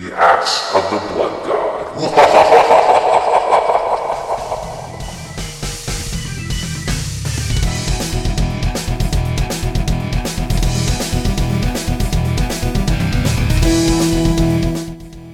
[0.00, 1.96] The Axe of the Blood God.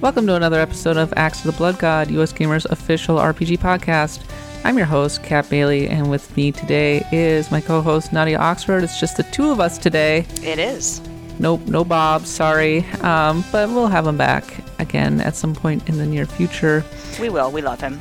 [0.01, 4.23] Welcome to another episode of Axe of the Blood God, US Gamers official RPG podcast.
[4.63, 8.83] I'm your host, Kat Bailey, and with me today is my co-host Nadia Oxford.
[8.83, 10.25] It's just the two of us today.
[10.41, 11.01] It is.
[11.37, 12.85] Nope, no Bob, sorry.
[13.01, 16.83] Um, but we'll have him back again at some point in the near future.
[17.19, 17.51] We will.
[17.51, 17.99] We love him.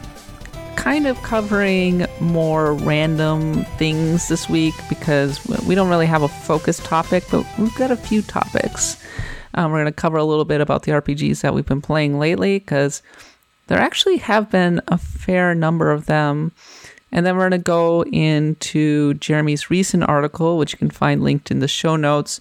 [0.77, 6.85] Kind of covering more random things this week because we don't really have a focused
[6.85, 9.03] topic, but we've got a few topics.
[9.55, 12.19] Um, we're going to cover a little bit about the RPGs that we've been playing
[12.19, 13.03] lately because
[13.67, 16.53] there actually have been a fair number of them.
[17.13, 21.51] And then we're going to go into Jeremy's recent article, which you can find linked
[21.51, 22.41] in the show notes,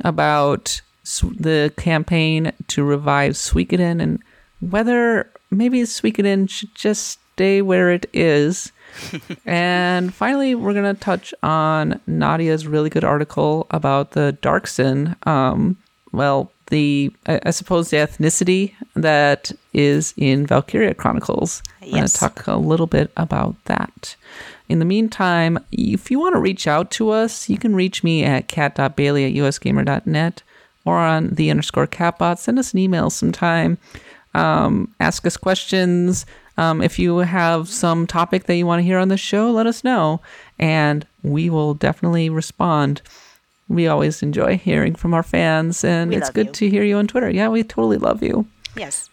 [0.00, 0.80] about
[1.22, 4.20] the campaign to revive Suikoden and
[4.60, 8.72] whether maybe Suikoden should just stay where it is.
[9.46, 15.14] and finally, we're going to touch on Nadia's really good article about the Darcsen.
[15.26, 15.76] Um,
[16.12, 21.62] well, the I, I suppose the ethnicity that is in Valkyria Chronicles.
[21.82, 22.18] We're going to Yes.
[22.20, 24.16] talk a little bit about that.
[24.68, 28.24] In the meantime, if you want to reach out to us, you can reach me
[28.24, 30.42] at kat.bailey at usgamer.net
[30.86, 32.38] or on the underscore katbot.
[32.38, 33.76] Send us an email sometime.
[34.32, 36.24] Um, ask us questions.
[36.56, 39.66] Um, if you have some topic that you want to hear on the show, let
[39.66, 40.20] us know,
[40.58, 43.02] and we will definitely respond.
[43.68, 46.52] We always enjoy hearing from our fans, and We it's good you.
[46.52, 47.28] to hear you on Twitter.
[47.30, 48.46] Yeah, we totally love you.
[48.76, 49.10] Yes.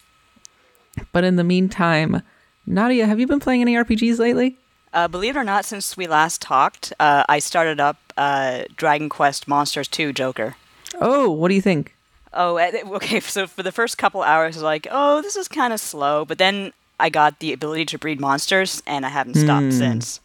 [1.12, 2.22] But in the meantime,
[2.66, 4.56] Nadia, have you been playing any RPGs lately?
[4.92, 9.08] Uh, believe it or not, since we last talked, uh, I started up uh, Dragon
[9.08, 10.56] Quest Monsters 2 Joker.
[11.00, 11.94] Oh, what do you think?
[12.34, 13.20] Oh, okay.
[13.20, 16.24] So for the first couple hours, I was like, oh, this is kind of slow.
[16.24, 20.20] But then I got the ability to breed monsters, and I haven't stopped since.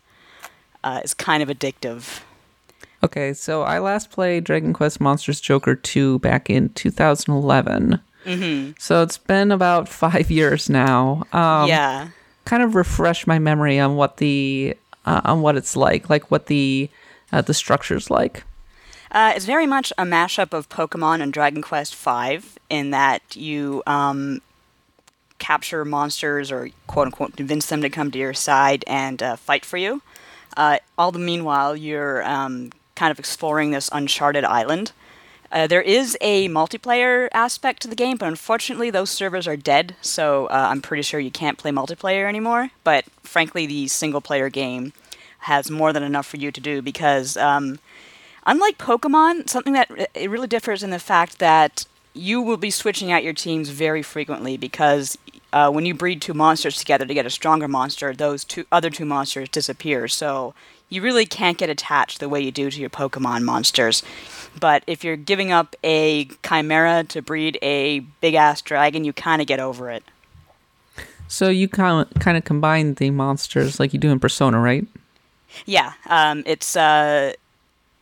[0.84, 2.22] Uh, it's kind of addictive.
[3.04, 8.02] Okay, so I last played Dragon Quest Monsters Joker 2 back in 2011.
[8.26, 8.72] Mm-hmm.
[8.80, 11.24] So it's been about five years now.
[11.32, 12.10] Um, yeah.
[12.48, 16.46] Kind of refresh my memory on what the uh, on what it's like, like what
[16.46, 16.90] the
[17.34, 18.46] uh, the structure's like.
[19.12, 23.84] Uh, it's very much a mashup of Pokemon and Dragon Quest V in that you
[23.86, 24.42] um,
[25.40, 29.66] capture monsters or quote unquote convince them to come to your side and uh, fight
[29.66, 30.02] for you.
[30.56, 34.94] Uh, all the meanwhile, you're um, kind of exploring this uncharted island.
[35.52, 39.96] Uh, there is a multiplayer aspect to the game, but unfortunately, those servers are dead,
[40.02, 42.72] so uh, I'm pretty sure you can't play multiplayer anymore.
[42.84, 44.94] But frankly, the single player game
[45.40, 47.80] has more than enough for you to do because um,
[48.46, 53.12] unlike Pokemon, something that it really differs in the fact that you will be switching
[53.12, 55.18] out your teams very frequently because
[55.54, 58.90] uh, when you breed two monsters together to get a stronger monster, those two other
[58.90, 60.08] two monsters disappear.
[60.08, 60.54] So
[60.90, 64.04] you really can't get attached the way you do to your Pokemon monsters.
[64.60, 69.42] But if you're giving up a Chimera to breed a big ass dragon, you kind
[69.42, 70.04] of get over it.
[71.28, 74.88] So you kind of, kind of combine the monsters like you do in Persona, right?
[75.66, 77.34] Yeah, um, it's uh,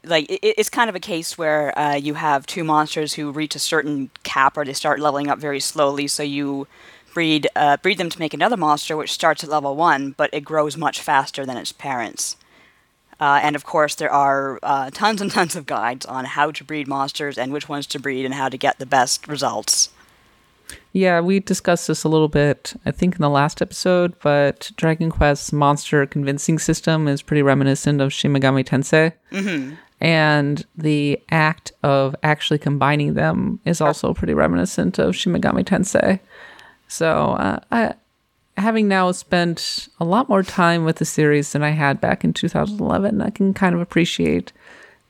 [0.03, 3.55] like it, it's kind of a case where uh, you have two monsters who reach
[3.55, 6.07] a certain cap, or they start leveling up very slowly.
[6.07, 6.67] So you
[7.13, 10.41] breed uh, breed them to make another monster, which starts at level one, but it
[10.41, 12.37] grows much faster than its parents.
[13.19, 16.63] Uh, and of course, there are uh, tons and tons of guides on how to
[16.63, 19.89] breed monsters and which ones to breed and how to get the best results.
[20.93, 25.11] Yeah, we discussed this a little bit, I think, in the last episode, but Dragon
[25.11, 29.11] Quest's monster convincing system is pretty reminiscent of Shin Megami Tensei.
[29.31, 29.75] Mm-hmm.
[30.01, 36.19] And the act of actually combining them is also pretty reminiscent of Shin Megami Tensei.
[36.87, 37.93] So, uh, I,
[38.57, 42.33] having now spent a lot more time with the series than I had back in
[42.33, 44.51] 2011, I can kind of appreciate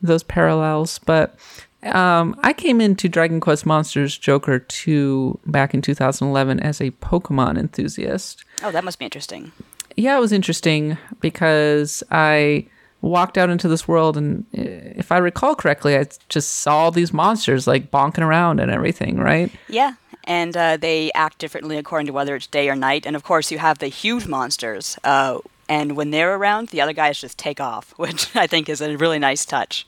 [0.02, 1.00] those parallels.
[1.00, 1.38] But
[1.84, 7.58] um, I came into Dragon Quest Monsters Joker 2 back in 2011 as a Pokemon
[7.58, 8.44] enthusiast.
[8.64, 9.52] Oh, that must be interesting.
[9.96, 12.68] Yeah, it was interesting because I
[13.02, 17.14] walked out into this world, and uh, if I recall correctly, I just saw these
[17.14, 19.52] monsters like bonking around and everything, right?
[19.70, 19.94] Yeah,
[20.26, 23.06] and uh, they act differently according to whether it's day or night.
[23.06, 26.94] And of course, you have the huge monsters, uh, and when they're around, the other
[26.94, 29.88] guys just take off, which I think is a really nice touch.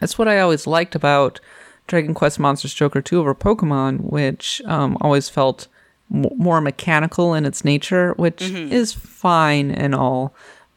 [0.00, 1.40] That's what I always liked about
[1.86, 5.66] Dragon Quest Monsters Joker 2 over Pokemon, which um, always felt
[6.12, 10.34] m- more mechanical in its nature, which is fine and all.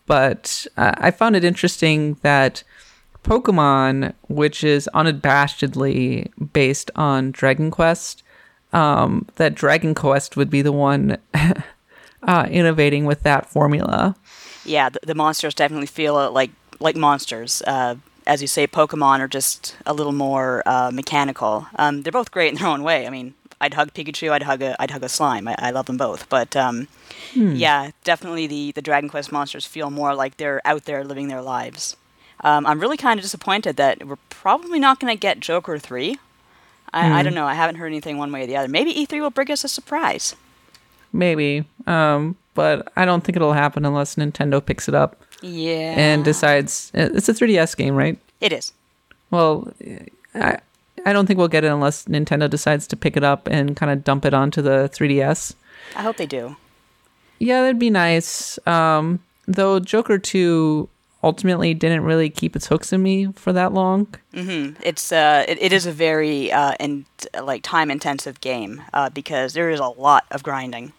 [0.07, 2.63] But uh, I found it interesting that
[3.23, 8.23] Pokemon, which is unabashedly based on Dragon Quest,
[8.73, 11.17] um, that Dragon Quest would be the one
[12.23, 14.15] uh, innovating with that formula.
[14.65, 17.61] Yeah, the, the monsters definitely feel uh, like like monsters.
[17.65, 17.95] Uh,
[18.27, 21.67] as you say, Pokemon are just a little more uh, mechanical.
[21.75, 23.07] Um, they're both great in their own way.
[23.07, 25.47] I mean, I'd hug Pikachu, I'd hug a, I'd hug a slime.
[25.47, 26.29] I, I love them both.
[26.29, 26.87] But um,
[27.33, 31.41] yeah, definitely the the Dragon Quest monsters feel more like they're out there living their
[31.41, 31.95] lives.
[32.43, 36.17] Um, I'm really kind of disappointed that we're probably not going to get Joker three.
[36.93, 37.45] I, I don't know.
[37.45, 38.67] I haven't heard anything one way or the other.
[38.67, 40.35] Maybe E3 will bring us a surprise.
[41.13, 46.23] Maybe, um, but I don't think it'll happen unless Nintendo picks it up Yeah, and
[46.23, 48.17] decides it's a 3DS game, right?
[48.39, 48.71] it is.
[49.29, 49.71] Well,
[50.35, 50.57] I
[51.05, 53.91] I don't think we'll get it unless Nintendo decides to pick it up and kind
[53.91, 55.53] of dump it onto the 3DS.
[55.95, 56.55] I hope they do.
[57.39, 58.59] Yeah, that'd be nice.
[58.67, 60.87] Um, though Joker 2
[61.23, 64.07] ultimately didn't really keep its hooks in me for that long.
[64.33, 67.05] It's uh, it, it is a very uh, and
[67.41, 70.93] like time intensive game uh, because there is a lot of grinding.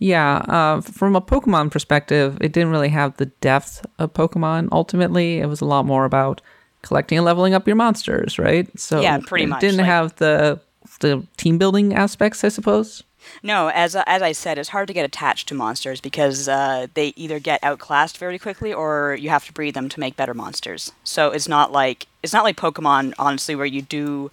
[0.00, 4.68] Yeah, uh, from a Pokemon perspective, it didn't really have the depth of Pokemon.
[4.72, 6.40] Ultimately, it was a lot more about
[6.82, 8.68] collecting and leveling up your monsters, right?
[8.78, 10.60] So Yeah, pretty it much, Didn't like- have the
[11.00, 13.02] the team building aspects, I suppose.
[13.42, 17.12] No, as as I said, it's hard to get attached to monsters because uh, they
[17.16, 20.92] either get outclassed very quickly or you have to breed them to make better monsters.
[21.04, 24.30] So it's not like it's not like Pokemon, honestly, where you do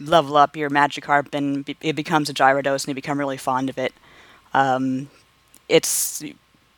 [0.00, 3.78] level up your Magikarp and it becomes a Gyarados and you become really fond of
[3.78, 3.92] it.
[4.54, 5.10] Um,
[5.68, 6.22] it's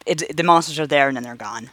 [0.07, 1.71] it's the monsters are there and then they're gone.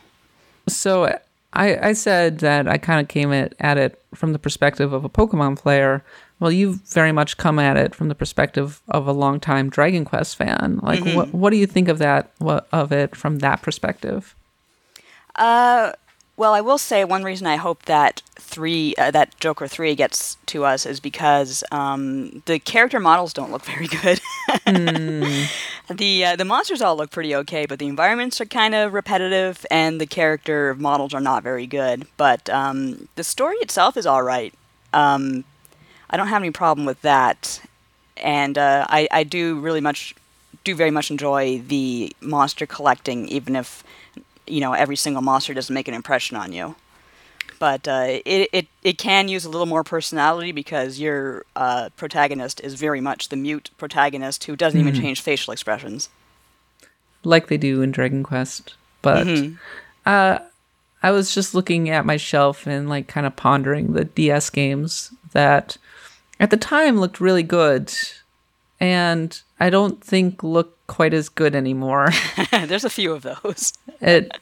[0.68, 1.18] So
[1.54, 5.06] I, I said that I kind of came at, at it from the perspective of
[5.06, 6.04] a Pokemon player.
[6.40, 10.36] Well, you've very much come at it from the perspective of a longtime Dragon Quest
[10.36, 10.80] fan.
[10.84, 11.16] Like, Mm-hmm.
[11.16, 12.32] what what do you think of that?
[12.40, 14.36] What of it from that perspective?
[15.36, 15.94] Uh,
[16.38, 20.36] well, I will say one reason I hope that three uh, that Joker three gets
[20.48, 24.20] to us is because um, the character models don't look very good.
[25.88, 29.66] The uh, the monsters all look pretty okay, but the environments are kind of repetitive,
[29.70, 32.08] and the character models are not very good.
[32.18, 34.52] But um, the story itself is all right.
[34.94, 35.44] Um,
[36.16, 37.60] I don't have any problem with that,
[38.16, 40.16] and uh, I I do really much
[40.64, 43.84] do very much enjoy the monster collecting, even if
[44.48, 46.76] you know every single monster doesn't make an impression on you.
[47.60, 52.62] But uh, it, it it can use a little more personality because your uh, protagonist
[52.62, 56.08] is very much the mute protagonist who doesn't even change facial expressions.
[57.26, 58.76] like they do in Dragon Quest.
[59.02, 59.56] But Mm-hmm.
[60.06, 60.40] uh,
[61.04, 65.12] I was just looking at my shelf and like kind of pondering the DS games
[65.34, 65.78] that
[66.40, 67.94] at the time looked really good,
[68.80, 72.10] and I don't think look quite as good anymore.
[72.52, 73.74] There's a few of those.
[74.02, 74.38] it,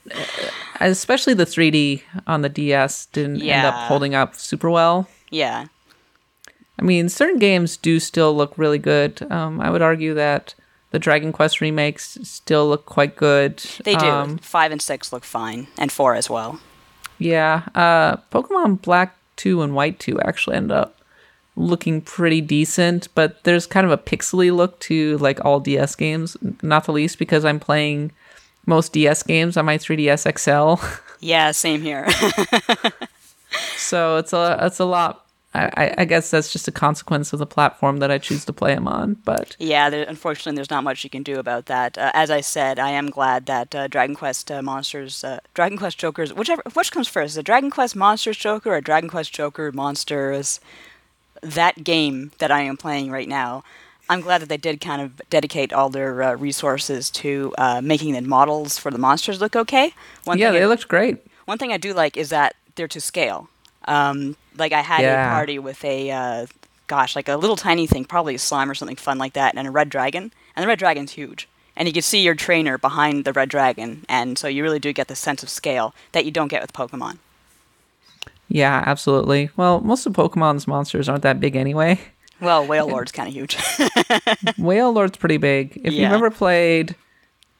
[0.79, 5.07] especially the 3D on the DS, didn't end up holding up super well.
[5.29, 5.67] Yeah.
[6.79, 9.21] I mean, certain games do still look really good.
[9.31, 10.55] Um, I would argue that
[10.91, 13.57] the Dragon Quest remakes still look quite good.
[13.83, 14.05] They do.
[14.05, 16.59] Um, Five and six look fine, and four as well.
[17.19, 20.97] Yeah, uh, Pokemon Black 2 and White 2 actually end up
[21.55, 26.35] looking pretty decent, but there's kind of a pixely look to like all DS games,
[26.61, 28.11] not the least because I'm playing
[28.65, 30.83] most DS games on my 3DS XL.
[31.19, 32.05] Yeah, same here.
[33.77, 37.45] so it's a it's a lot I, I- guess that's just a consequence of the
[37.45, 39.17] platform that I choose to play them on.
[39.23, 41.95] But yeah, there, unfortunately, there's not much you can do about that.
[41.95, 45.77] Uh, as I said, I am glad that uh, Dragon Quest uh, Monsters, uh, Dragon
[45.77, 49.31] Quest Jokers, whichever, which comes first, is it Dragon Quest Monsters Joker or Dragon Quest
[49.31, 50.59] Joker Monsters?
[51.43, 53.63] That game that I am playing right now,
[54.09, 58.13] I'm glad that they did kind of dedicate all their uh, resources to uh, making
[58.13, 59.93] the models for the monsters look okay.
[60.23, 61.17] One yeah, they I- looked great.
[61.45, 63.49] One thing I do like is that they're to scale.
[63.85, 65.27] Um, like I had Yeah.
[65.29, 66.45] a party with a, uh,
[66.87, 69.67] gosh, like a little tiny thing, probably a slime or something fun like that, and
[69.67, 70.31] a red dragon.
[70.55, 71.49] And the red dragon's huge.
[71.75, 74.93] And you can see your trainer behind the red dragon, and so you really do
[74.93, 77.17] get the sense of scale that you don't get with Pokemon.
[78.53, 79.49] Yeah, absolutely.
[79.57, 81.99] Well, most of Pokemon's monsters aren't that big anyway.
[82.39, 83.57] Well, Wailord's kind of huge.
[84.59, 85.81] Wailord's pretty big.
[85.83, 86.95] If you've ever played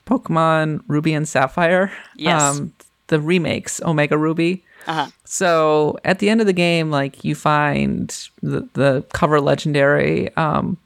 [0.06, 2.62] Pokemon Ruby and Sapphire, Yes.
[3.08, 4.64] the remakes, Omega Ruby.
[4.86, 5.08] uh-huh.
[5.24, 8.10] So at the end of the game, like you find
[8.44, 10.78] the, the cover legendary, um,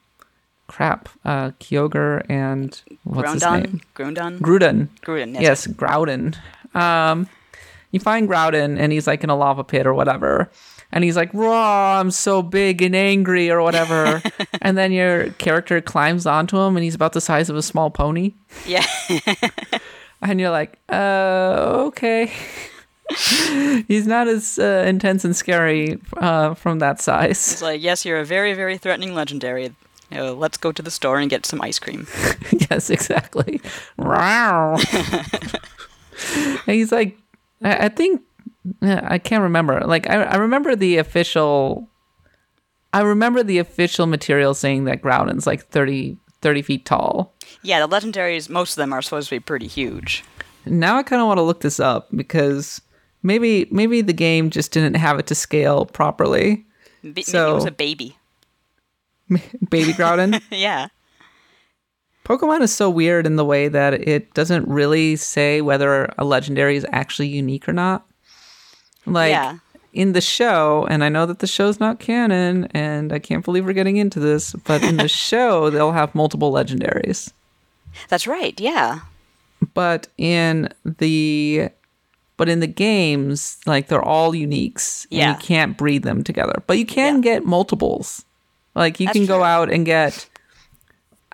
[0.67, 3.81] crap, uh, Kyogre and what's his name?
[3.95, 4.39] Groundon?
[4.39, 4.39] Groundon?
[4.39, 4.87] Gruden.
[5.01, 6.35] Gruden, Yes, Groudon.
[6.75, 7.27] Um,
[7.97, 10.49] you find Groudon and he's like in a lava pit or whatever.
[10.91, 14.21] And he's like, raw, I'm so big and angry or whatever.
[14.61, 17.89] and then your character climbs onto him and he's about the size of a small
[17.89, 18.35] pony.
[18.65, 18.85] Yeah.
[20.21, 22.31] And you're like, uh, okay.
[23.87, 27.51] he's not as uh, intense and scary uh, from that size.
[27.53, 29.75] It's like, yes, you're a very, very threatening legendary.
[30.11, 32.07] You know, let's go to the store and get some ice cream.
[32.71, 33.61] yes, exactly.
[33.97, 34.77] Wow.
[36.65, 37.17] And he's like,
[37.63, 38.21] I, I think
[38.81, 39.81] I can't remember.
[39.81, 41.89] Like, I, I remember the official.
[42.93, 47.33] I remember the official material saying that Groudon's like 30, 30 feet tall.
[47.61, 50.23] Yeah, the legendaries, most of them are supposed to be pretty huge.
[50.65, 52.81] Now I kind of want to look this up because
[53.23, 56.55] maybe maybe the game just didn't have it to scale properly.
[56.55, 56.63] Ba-
[57.03, 58.17] Maybe So- it was a baby.
[59.69, 60.41] Baby Groudon.
[60.51, 60.87] yeah.
[62.27, 66.75] Pokemon is so weird in the way that it doesn't really say whether a legendary
[66.75, 68.05] is actually unique or not.
[69.05, 69.59] Like Yeah.
[69.93, 73.65] in the show, and I know that the show's not canon, and I can't believe
[73.65, 77.31] we're getting into this, but in the show, they'll have multiple legendaries.
[78.09, 78.59] That's right.
[78.59, 78.99] Yeah.
[79.73, 81.69] But in the
[82.35, 85.31] but in the games, like they're all uniques, and Yeah.
[85.31, 86.61] you can't breed them together.
[86.67, 87.21] But you can Yeah.
[87.21, 88.25] get multiples.
[88.75, 90.27] Like you That's can go out and get.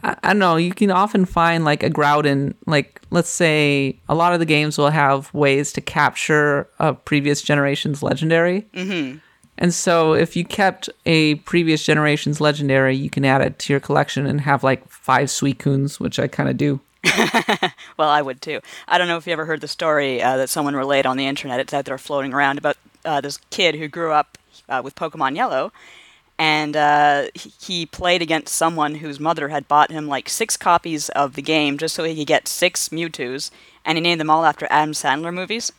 [0.03, 0.55] I, I don't know.
[0.57, 2.55] You can often find like a Groudon.
[2.65, 7.41] Like let's say a lot of the games will have ways to capture a previous
[7.41, 8.63] generation's legendary.
[8.73, 9.17] Mm-hmm.
[9.57, 13.79] And so if you kept a previous generation's legendary, you can add it to your
[13.79, 16.79] collection and have like five Suicunes, which I kind of do.
[17.95, 18.59] Well, I would too.
[18.87, 21.27] I don't know if you ever heard the story uh, that someone relayed on the
[21.27, 21.59] internet.
[21.59, 25.35] It's out there floating around about uh, this kid who grew up uh, with Pokemon
[25.35, 25.71] Yellow,
[26.43, 31.35] and uh, he- played against someone whose mother had bought him like six copies of
[31.35, 33.49] the game just so he could get six Mewtwo's,
[33.85, 35.71] and he named them all after Adam Sandler movies.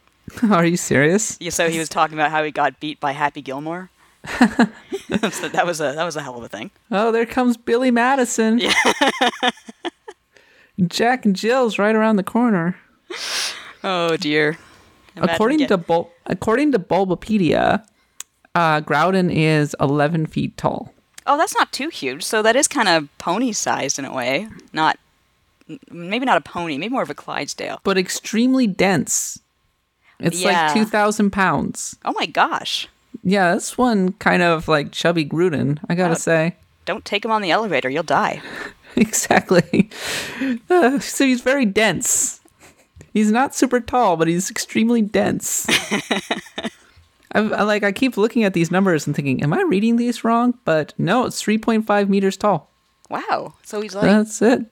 [0.50, 1.36] Are you serious?
[1.40, 3.90] Yeah, so he was talking about how he got beat by Happy Gilmore.
[4.28, 6.70] so that was a that was a hell of a thing.
[6.92, 8.58] Oh, there comes Billy Madison.
[8.58, 8.72] Yeah.
[10.86, 12.76] Jack and Jill's right around the corner.
[13.82, 14.56] Oh dear.
[15.16, 17.84] Imagine according get- to Bul- according to Bulbapedia,
[18.54, 20.92] uh, Groudon is 11 feet tall.
[21.26, 22.22] Oh, that's not too huge.
[22.24, 24.48] So that is kind of pony sized in a way.
[24.72, 24.98] Not
[25.90, 27.80] maybe not a pony, maybe more of a Clydesdale.
[27.84, 29.38] but extremely dense.
[30.18, 30.66] It's Yeah.
[30.66, 31.96] like 2,000 pounds.
[32.04, 32.88] Oh my gosh.
[33.22, 36.56] Yeah, this one kind of like chubby Gruden, I gotta Uh, say.
[36.84, 38.42] Don't take him on the elevator, you'll die.
[38.96, 39.88] exactly.
[40.68, 42.40] Uh, so he's very dense.
[43.12, 45.66] He's not super tall, but he's extremely dense.
[47.32, 50.24] I've, I like I keep looking at these numbers and thinking, am I reading these
[50.24, 50.58] wrong?
[50.64, 52.70] But no, it's 3.5 meters tall.
[53.10, 53.54] Wow.
[53.62, 54.64] So he's like That's it.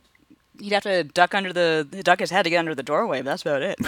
[0.59, 3.27] he'd have to duck under the duck his head to get under the doorway, but
[3.27, 3.79] that's about it.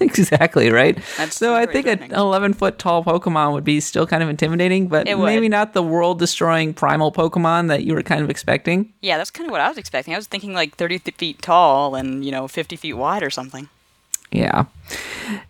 [0.00, 0.98] exactly right.
[1.16, 4.88] That's so I think an 11 foot tall Pokemon would be still kind of intimidating,
[4.88, 8.92] but maybe not the world destroying primal Pokemon that you were kind of expecting.
[9.00, 10.14] Yeah, that's kind of what I was expecting.
[10.14, 13.68] I was thinking like 30 feet tall and, you know, 50 feet wide or something.
[14.30, 14.66] Yeah.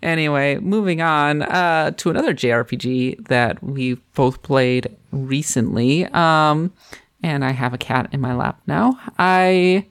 [0.01, 6.05] Anyway, moving on uh, to another JRPG that we both played recently.
[6.07, 6.73] Um,
[7.23, 8.99] and I have a cat in my lap now.
[9.19, 9.87] I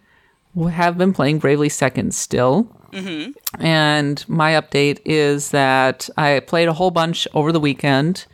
[0.70, 2.64] have been playing Bravely Second still.
[2.92, 3.64] Mm-hmm.
[3.64, 8.26] And my update is that I played a whole bunch over the weekend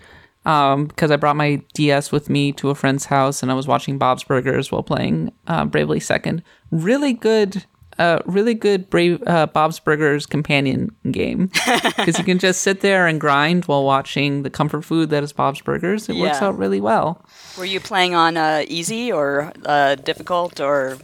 [0.46, 3.66] um, because I brought my DS with me to a friend's house and I was
[3.66, 6.42] watching Bob's Burgers while playing uh, Bravely Second.
[6.70, 7.66] Really good,
[7.98, 11.46] uh, really good Brave uh, Bob's Burgers companion game
[11.96, 15.32] because you can just sit there and grind while watching the comfort food that is
[15.32, 16.08] Bob's Burgers.
[16.08, 17.24] It works out really well.
[17.56, 20.98] Were you playing on uh, easy or uh, difficult or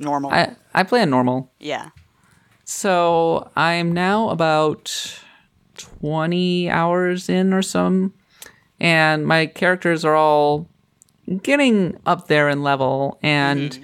[0.00, 0.30] normal?
[0.30, 1.52] I I play on normal.
[1.60, 1.90] yeah.
[2.68, 5.20] So I'm now about
[5.76, 8.12] 20 hours in or some,
[8.80, 10.68] and my characters are all
[11.44, 13.78] getting up there in level, and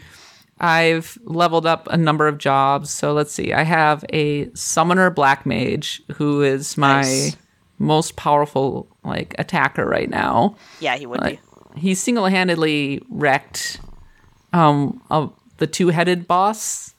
[0.62, 2.90] I've leveled up a number of jobs.
[2.90, 7.37] So let's see, I have a summoner black mage who is my Nice.
[7.78, 10.57] most powerful like attacker right now.
[10.81, 11.40] Yeah, he would Like,
[11.75, 11.81] be.
[11.81, 13.81] he single-handedly wrecked
[14.52, 15.00] um
[15.59, 16.95] the two-headed boss.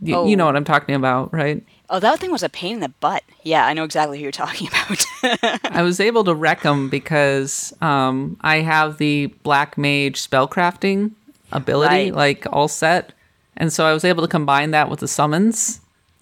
[0.00, 0.26] Y- Oh.
[0.26, 1.62] You know what I'm talking about, right?
[1.90, 3.22] Oh, that thing was a pain in the butt.
[3.42, 5.04] Yeah, I know exactly who you're talking about.
[5.70, 11.10] I was able to wreck him because um, I have the black mage spellcrafting
[11.52, 12.14] ability, Right.
[12.14, 13.12] like all set,
[13.56, 15.80] and so I was able to combine that with the summons.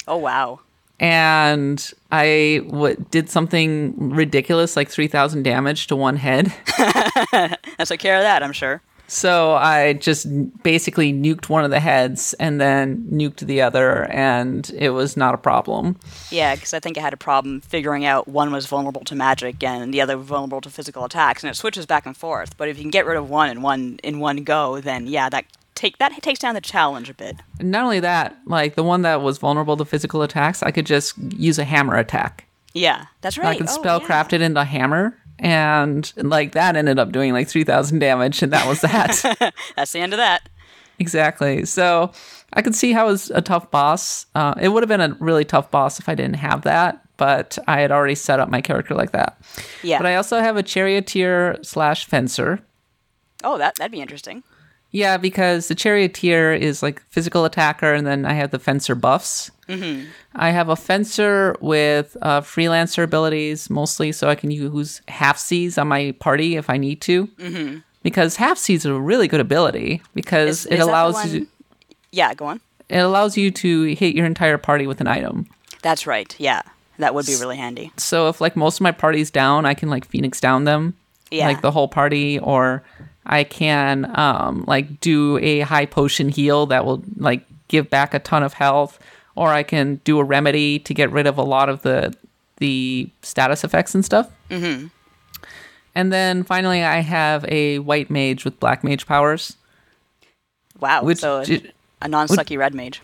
[0.08, 0.60] oh, wow.
[0.98, 6.52] And I w- did something ridiculous, like three thousand damage to one head.
[7.32, 8.82] That took care of that, I'm sure.
[9.12, 10.28] So I just
[10.62, 15.34] basically nuked one of the heads and then nuked the other, and it was not
[15.34, 15.96] a problem.
[16.30, 19.64] Yeah, because I think I had a problem figuring out one was vulnerable to magic
[19.64, 22.56] and the other vulnerable to physical attacks, and it switches back and forth.
[22.56, 25.28] But if you can get rid of one in one in one go, then yeah,
[25.28, 27.34] that take that takes down the challenge a bit.
[27.58, 30.86] And not only that, like the one that was vulnerable to physical attacks, I could
[30.86, 32.46] just use a hammer attack.
[32.74, 33.48] Yeah, that's right.
[33.48, 34.24] I can Oh, spell yeah.
[34.30, 38.80] it into hammer, and like that ended up doing like 3000 damage and that was
[38.82, 40.48] that That's the end of that.
[40.98, 42.12] exactly so
[42.52, 45.16] i could see how it was a tough boss uh, it would have been a
[45.18, 48.60] really tough boss if i didn't have that but i had already set up my
[48.60, 49.38] character like that
[49.82, 49.98] Yeah.
[49.98, 52.60] but i also have a charioteer slash fencer
[53.42, 54.42] oh, that that'd be interesting.
[54.92, 59.50] Yeah because the charioteer is like physical attacker and then i have the fencer buffs
[59.68, 60.06] Mm-hmm.
[60.34, 65.78] i have a fencer with uh, freelancer abilities mostly so i can use half seas
[65.78, 67.78] on my party if i need to mm-hmm.
[68.02, 71.46] because half seas are a really good ability because Is- it is allows you
[72.10, 72.60] Yeah, go on.
[72.88, 75.46] it allows you to hit your entire party with an item
[75.82, 76.34] That's right.
[76.40, 76.62] Yeah,
[76.98, 77.92] that would be really handy.
[77.96, 80.94] so if like most of my party's down i can like phoenix down them
[81.30, 81.46] Yeah.
[81.46, 82.82] like the whole party or
[83.26, 88.18] i can um like do a high potion heal that will like give back a
[88.18, 88.98] ton of health
[89.36, 92.14] or i can do a remedy to get rid of a lot of the
[92.58, 94.86] the status effects and stuff mm-hmm.
[95.94, 99.56] and then finally i have a white mage with black mage powers
[100.80, 101.04] Wow.
[101.04, 101.44] which so
[102.00, 103.02] a non-sucky red mage.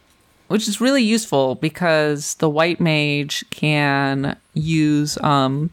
[0.48, 5.70] which is really useful because the white mage can use um,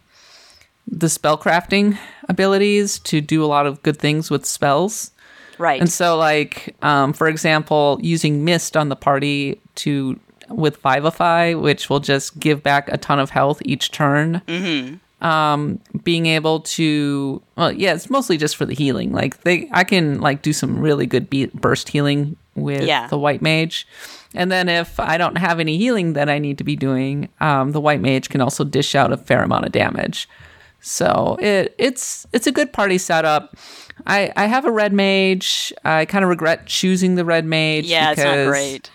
[0.88, 1.98] the spell crafting
[2.30, 5.12] abilities to do a lot of good things with spells.
[5.58, 5.80] Right.
[5.80, 11.90] And so, like um, for example, using mist on the party to with Vivify, which
[11.90, 14.42] will just give back a ton of health each turn.
[14.48, 14.96] Mm-hmm.
[15.26, 19.14] Um, being able to, well, yeah, it's mostly just for the healing.
[19.14, 23.08] Like they, I can like do some really good beat burst healing with Yeah.
[23.08, 23.88] the white mage.
[24.36, 27.72] And then if I don't have any healing that I need to be doing, um,
[27.72, 30.28] the white mage can also dish out a fair amount of damage.
[30.86, 33.56] So it it's it's a good party setup.
[34.06, 35.72] I I have a red mage.
[35.86, 37.86] I kind of regret choosing the red mage.
[37.86, 38.92] yeah, it's not great.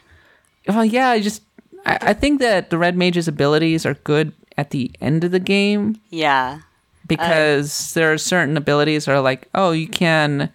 [0.69, 1.43] Well, yeah, I just
[1.87, 5.41] I, I think that the red mage's abilities are good at the end of the
[5.41, 6.59] game Yeah.
[7.07, 10.53] because there are certain abilities that are like, oh, you can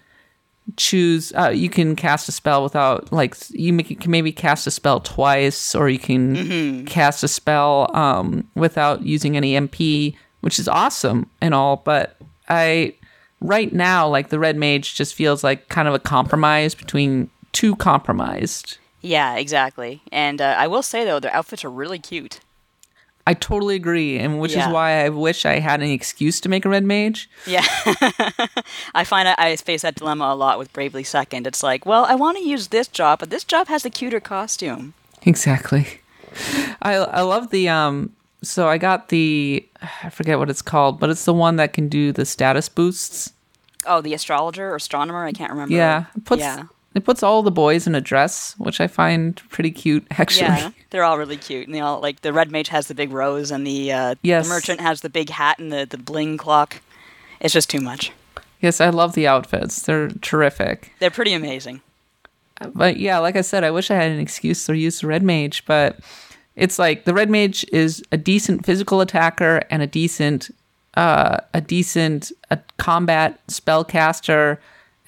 [0.78, 4.72] choose, uh, you can cast a spell without like you make, can maybe cast a
[4.72, 10.68] spell twice, or you can cast a spell um, without using any MP, which is
[10.68, 11.78] awesome and all.
[11.78, 12.16] But
[12.50, 12.94] I
[13.42, 17.76] right now like the red mage just feels like kind of a compromise between too
[17.78, 18.78] compromised.
[19.02, 20.02] Yeah, exactly.
[20.12, 22.40] And uh, I will say though, their outfits are really cute.
[23.26, 24.68] I totally agree, and which Yeah.
[24.68, 27.30] is why I wish I had an excuse to make a red mage.
[27.48, 27.64] Yeah.
[28.94, 31.48] I find I, I face that dilemma a lot with Bravely Second.
[31.48, 34.20] It's like, well, I want to use this job, but this job has a cuter
[34.20, 34.94] costume.
[35.26, 36.02] Exactly.
[36.82, 38.12] I I love the um.
[38.44, 39.68] So I got the
[40.04, 43.34] I forget what it's called, but it's the one that can do the status boosts.
[43.86, 45.26] Oh, the astrologer or astronomer?
[45.26, 45.74] I can't remember.
[45.74, 46.66] Yeah, it puts yeah.
[46.94, 50.48] it puts all the boys in a dress, which I find pretty cute actually.
[50.48, 53.12] Yeah, they're all really cute, and they all like the red mage has the big
[53.12, 54.46] rose, and the uh, Yes.
[54.48, 56.82] the merchant has the big hat and the the bling clock.
[57.40, 58.12] It's just too much.
[58.62, 59.82] Yes, I love the outfits.
[59.82, 60.94] They're terrific.
[61.00, 61.82] They're pretty amazing.
[62.74, 65.24] But yeah, like I said, I wish I had an excuse to use the red
[65.24, 66.00] mage, but
[66.56, 70.50] it's like the red mage is a decent physical attacker and a decent
[70.96, 74.58] uh a decent a combat spellcaster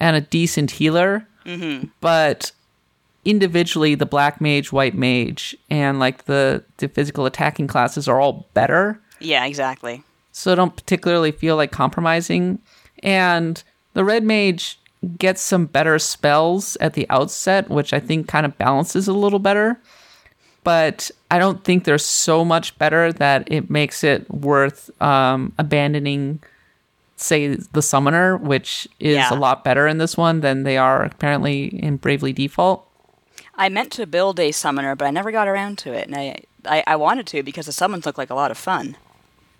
[0.00, 1.26] and a decent healer.
[1.44, 1.86] Mm-hmm.
[2.00, 2.52] But
[3.24, 8.46] individually the black mage, white mage, and like the the physical attacking classes are all
[8.54, 10.02] better Yeah, exactly.
[10.32, 12.58] so I don't particularly feel like compromising.
[13.02, 13.62] And
[13.94, 14.78] the red mage
[15.18, 19.38] gets some better spells at the outset, which I think kind of balances a little
[19.38, 19.78] better.
[20.66, 26.40] But I don't think they're so much better that it makes it worth um, abandoning,
[27.16, 29.32] say, the summoner, which is Yeah.
[29.32, 32.84] a lot better in this one than they are apparently in Bravely Default.
[33.54, 36.40] I meant to build a summoner, but I never got around to it, and I
[36.68, 38.96] I, I wanted to because the summons look like a lot of fun.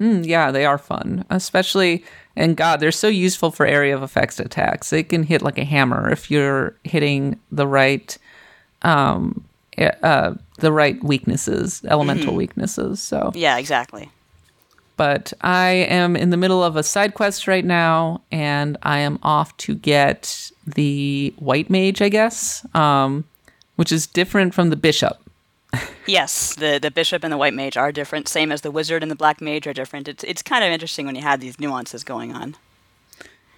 [0.01, 4.41] Mm, yeah, they are fun, especially and God, they're so useful for area of effects
[4.41, 4.91] attacks.
[4.91, 8.19] They can hit like a hammer if you're hitting the right,
[8.83, 9.45] um,
[9.79, 13.01] uh, the right weaknesses, elemental weaknesses.
[13.03, 14.11] So, Yeah, exactly.
[14.97, 19.19] but I am in the middle of a side quest right now, and I am
[19.23, 23.25] off to get the white mage, I guess, um,
[23.77, 25.19] which is different from the bishop.
[26.09, 29.11] Yes, the the bishop and the white mage are different, same as the wizard and
[29.11, 30.07] the black mage are different.
[30.07, 32.55] It's it's kind of interesting when you have these nuances going on.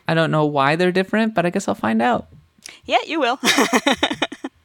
[0.08, 2.28] I don't know why they're different, but I guess I'll find out.
[2.86, 3.38] Yeah, you will.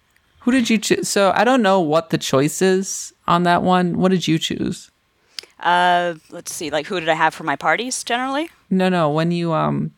[0.43, 1.07] Who did you choose?
[1.09, 3.97] So I don't know what the choice is on that one.
[3.97, 4.89] What did you choose?
[5.59, 6.69] uh, let's see.
[6.69, 8.49] Like, who did I have for my parties generally?
[8.69, 9.09] No, no.
[9.09, 9.91] When you um,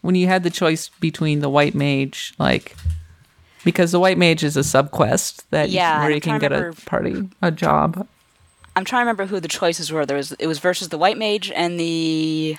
[0.00, 2.74] when you had the choice between the white mage, like
[3.64, 6.52] because the white mage is a subquest that you- Yeah, where I'm you can get
[6.52, 8.08] a party, a job.
[8.74, 10.06] I'm trying to remember who the choices were.
[10.06, 12.56] There was it was versus the white mage and the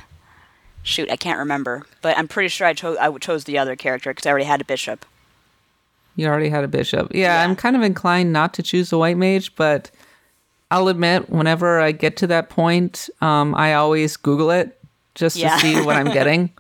[0.86, 4.12] Shoot, I can't remember, but I'm pretty sure I chose I chose the other character
[4.12, 5.06] because I already had a bishop.
[6.16, 7.12] You already had a bishop.
[7.14, 7.44] Yeah, Yeah.
[7.44, 9.90] I'm kind of inclined not to choose a white mage, but
[10.72, 14.80] I'll admit, whenever I get to that point, um, I always Google it
[15.16, 15.56] just Yeah.
[15.56, 16.52] to see what I'm getting.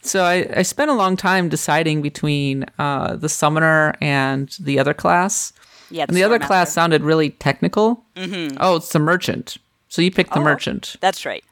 [0.00, 4.94] So I, I spent a long time deciding between uh, the summoner and the other
[4.94, 5.52] class.
[5.90, 6.46] Yeah, And the other Swordmaster.
[6.46, 8.04] class sounded really technical.
[8.14, 8.56] Mm-hmm.
[8.60, 9.56] Oh, it's the merchant.
[9.88, 10.44] So you picked the Oh.
[10.44, 10.94] merchant.
[11.00, 11.42] That's right.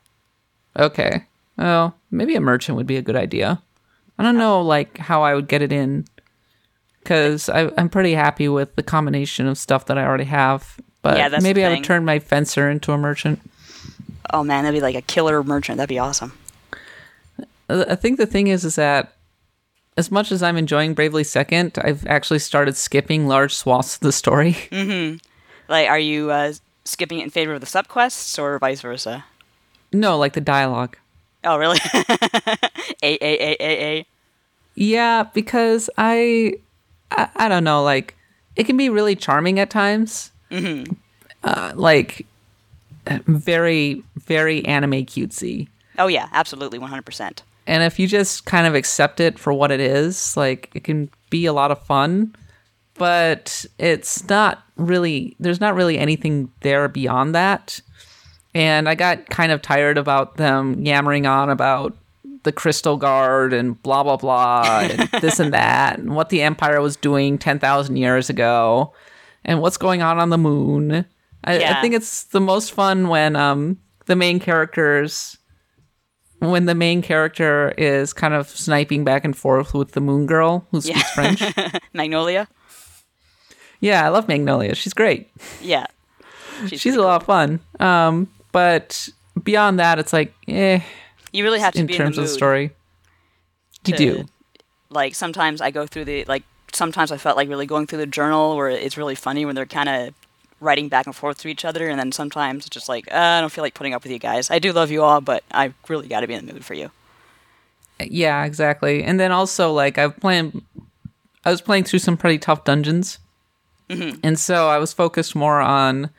[0.79, 1.25] Okay.
[1.59, 3.61] Oh, maybe a merchant would be a good idea.
[4.17, 6.05] I don't know, like how I would get it in,
[7.07, 10.77] because I'm pretty happy with the combination of stuff that I already have.
[11.03, 13.41] But Yeah, maybe I would turn my fencer into a merchant.
[14.33, 15.77] Oh man, that'd be like a killer merchant.
[15.77, 16.37] That'd be awesome.
[17.71, 19.13] Uh, I think the thing is, is that
[19.97, 24.13] as much as I'm enjoying Bravely Second, I've actually started skipping large swaths of the
[24.13, 24.57] story.
[25.69, 26.53] Like, are you uh,
[26.85, 29.25] skipping it in favor of the subquests or vice versa?
[29.93, 30.97] no, like the dialogue.
[31.43, 31.79] Oh, really?
[31.95, 32.05] a
[33.03, 34.07] a a a a.
[34.77, 36.55] Yeah, because I,
[37.11, 38.17] I, I don't know, like
[38.57, 40.31] it can be really charming at times.
[40.51, 40.93] Mm-hmm.
[41.45, 42.27] Uh, like
[43.07, 45.69] very, very anime cutesy.
[45.99, 47.43] Oh yeah, absolutely, one hundred percent.
[47.67, 51.11] And if you just kind of accept it for what it is, like it can
[51.31, 52.35] be a lot of fun,
[52.95, 57.81] but it's not really, there's not really anything there beyond that.
[58.55, 61.97] And I got kind of tired about them yammering on about
[62.47, 66.81] the Crystal Guard and blah, blah, blah, and this and that, and what the Empire
[66.81, 68.95] was doing 10,000 years ago,
[69.45, 71.05] and what's going on on the moon.
[71.45, 75.37] I, I think it's the most fun when um, the main characters
[76.39, 80.67] when the main character is kind of sniping back and forth with the moon girl
[80.71, 81.43] who speaks French.
[81.95, 82.49] Magnolia.
[83.81, 84.75] Yeah, I love Magnolia.
[84.75, 85.31] She's great.
[85.63, 85.87] Yeah.
[86.69, 87.61] She's a lot of fun.
[87.81, 89.09] Um, but
[89.43, 90.81] beyond that, it's like, eh,
[91.37, 92.71] You really have to in be terms in of the the mood story.
[93.85, 94.25] You to- do.
[94.89, 96.45] Like sometimes I go through the like.
[96.73, 99.67] Sometimes I felt like really going through the journal where it's really funny when they're
[99.67, 100.15] kind of
[100.61, 103.41] writing back and forth to each other, and then sometimes it's just like uh, I
[103.41, 104.51] don't feel like putting up with you guys.
[104.51, 106.75] I do love you all, but I really got to be in the mood for
[106.75, 106.91] you.
[108.01, 109.03] Yeah, exactly.
[109.03, 110.63] And then also, like, I've playing,
[111.45, 113.19] I was playing through some pretty tough dungeons,
[113.89, 116.11] and so I was focused more on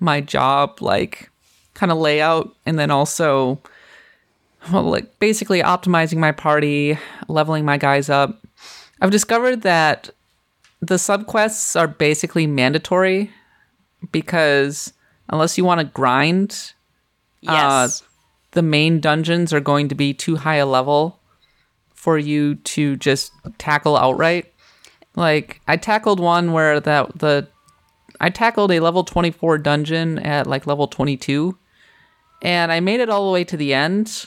[0.00, 1.30] my job, like,
[1.72, 3.58] kind of layout, and then also,
[4.72, 6.98] well, like, basically optimizing my party,
[7.28, 8.44] leveling my guys up.
[9.00, 10.10] I've discovered that
[10.80, 13.30] the subquests are basically mandatory
[14.12, 14.92] because
[15.28, 16.72] unless you want to grind,
[17.46, 18.02] uh, Yes.
[18.52, 21.18] the main dungeons are going to be too high a level
[21.94, 24.52] for you to just tackle outright.
[25.16, 27.48] Like I tackled one where that the
[28.20, 31.56] I tackled a level 24 dungeon at like level 22
[32.42, 34.26] and I made it all the way to the end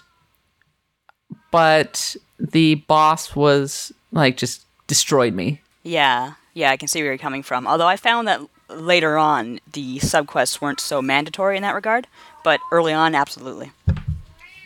[1.57, 5.59] but the boss was like just destroyed me.
[5.81, 7.65] Yeah, yeah, I can see where you're coming from.
[7.65, 12.05] Although I found that later on the subquests weren't so mandatory in that regard,
[12.43, 13.71] but early on, absolutely.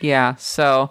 [0.02, 0.90] Yeah, so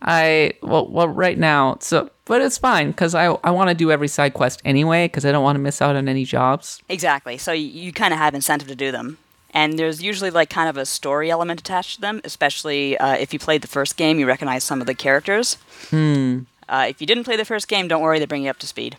[0.00, 3.90] I well, well right now so but it's fine cuz I I want to do
[3.90, 6.80] every side quest anyway cuz I don't want to miss out on any jobs.
[6.88, 7.38] Exactly.
[7.38, 9.18] So you, you kind of have incentive to do them.
[9.52, 13.32] And there's usually like kind of a story element attached to them, especially uh, if
[13.32, 15.56] you played the first game, you recognize some of the characters.
[15.90, 16.40] Hmm.
[16.68, 18.66] Uh, if you didn't play the first game, don't worry, they bring you up to
[18.66, 18.96] speed.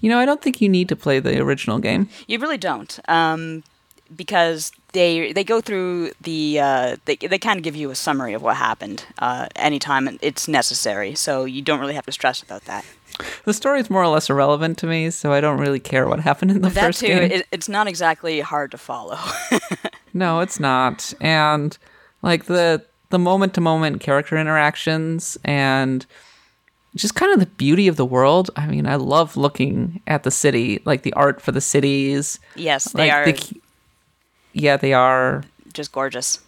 [0.00, 2.08] You know, I don't think you need to play the original game.
[2.26, 3.62] You really don't, um,
[4.14, 8.34] because they they go through the uh, they they kind of give you a summary
[8.34, 11.14] of what happened uh, anytime it's necessary.
[11.14, 12.84] So you don't really have to stress about that.
[13.44, 16.20] The story is more or less irrelevant to me, so I don't really care what
[16.20, 17.30] happened in the that first too, game.
[17.30, 19.18] it, it's not exactly hard to follow.
[20.14, 21.12] no, it's not.
[21.20, 21.76] And
[22.22, 26.06] like the the moment to moment character interactions and
[26.94, 28.50] just kind of the beauty of the world.
[28.56, 32.38] I mean, I love looking at the city, like the art for the cities.
[32.54, 33.60] yes, they like are the
[34.52, 35.44] yeah, they are.
[35.72, 36.40] just gorgeous.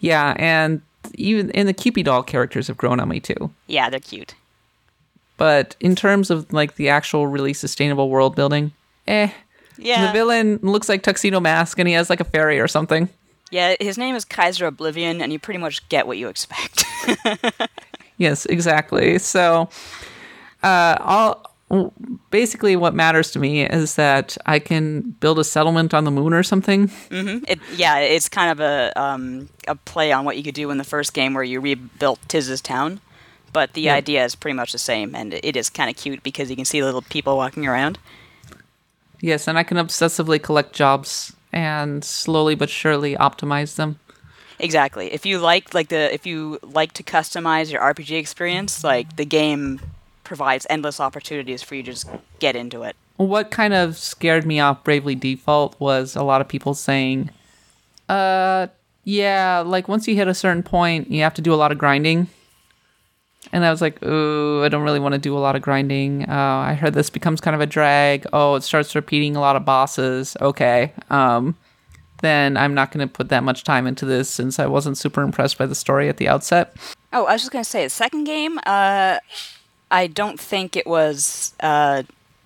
[0.00, 0.82] Yeah, and
[1.14, 3.50] even and the Cupid doll characters have grown on me too.
[3.66, 4.34] Yeah, they're cute.
[5.42, 8.70] But in terms of like the actual really sustainable world building,
[9.08, 9.28] eh.
[9.76, 13.08] Yeah, The villain looks like Tuxedo Mask and he has like a fairy or something.
[13.50, 16.84] Yeah, his name is Kaiser Oblivion, and you pretty much get what you expect.
[18.18, 19.18] Yes, exactly.
[19.18, 19.68] So,
[20.62, 21.52] uh, all
[22.30, 26.32] basically what matters to me is that I can build a settlement on the moon
[26.32, 26.88] or something.
[27.10, 30.78] it, yeah, it's kind of a um, a play on what you could do in
[30.78, 33.00] the first game where you rebuilt Tiz's town,
[33.52, 33.94] but the Yeah.
[33.94, 36.64] idea is pretty much the same, and it is kind of cute because you can
[36.64, 37.98] see little people walking around.
[39.20, 43.98] Yes, and I can obsessively collect jobs and slowly but surely optimize them.
[44.58, 45.12] Exactly.
[45.12, 49.24] If you like like the if you like to customize your RPG experience, like the
[49.24, 49.80] game
[50.24, 52.96] provides endless opportunities for you to just get into it.
[53.16, 57.30] What kind of scared me off Bravely Default was a lot of people saying,
[58.08, 58.68] uh,
[59.04, 61.78] yeah, like once you hit a certain point, you have to do a lot of
[61.78, 62.28] grinding.
[63.52, 66.28] And I was like, oh, I don't really want to do a lot of grinding.
[66.28, 68.26] Uh, I heard this becomes kind of a drag.
[68.32, 70.36] Oh, it starts repeating a lot of bosses.
[70.40, 70.92] Okay.
[71.10, 71.56] Um,
[72.22, 75.22] then I'm not going to put that much time into this since I wasn't super
[75.22, 76.76] impressed by the story at the outset.
[77.12, 78.58] Oh, I was just gonna say the second game.
[78.64, 79.18] Uh,
[79.90, 82.04] I don't think it was uh,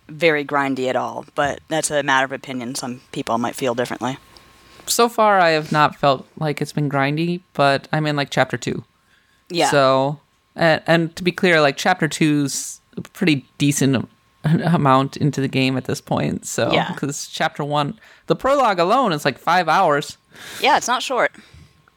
[0.08, 2.74] very grindy at all, but that's a matter of opinion.
[2.74, 4.18] Some people might feel differently.
[4.86, 8.56] So far, I have not felt like it's been grindy, but I'm in like chapter
[8.56, 8.84] two.
[9.48, 9.70] Yeah.
[9.70, 10.20] So,
[10.56, 14.08] and, and to be clear, like chapter two's a pretty decent
[14.44, 16.46] amount into the game at this point.
[16.46, 16.92] So, Yeah.
[16.92, 20.16] because chapter one, the prologue alone is like five hours.
[20.60, 21.32] yeah, it's not short.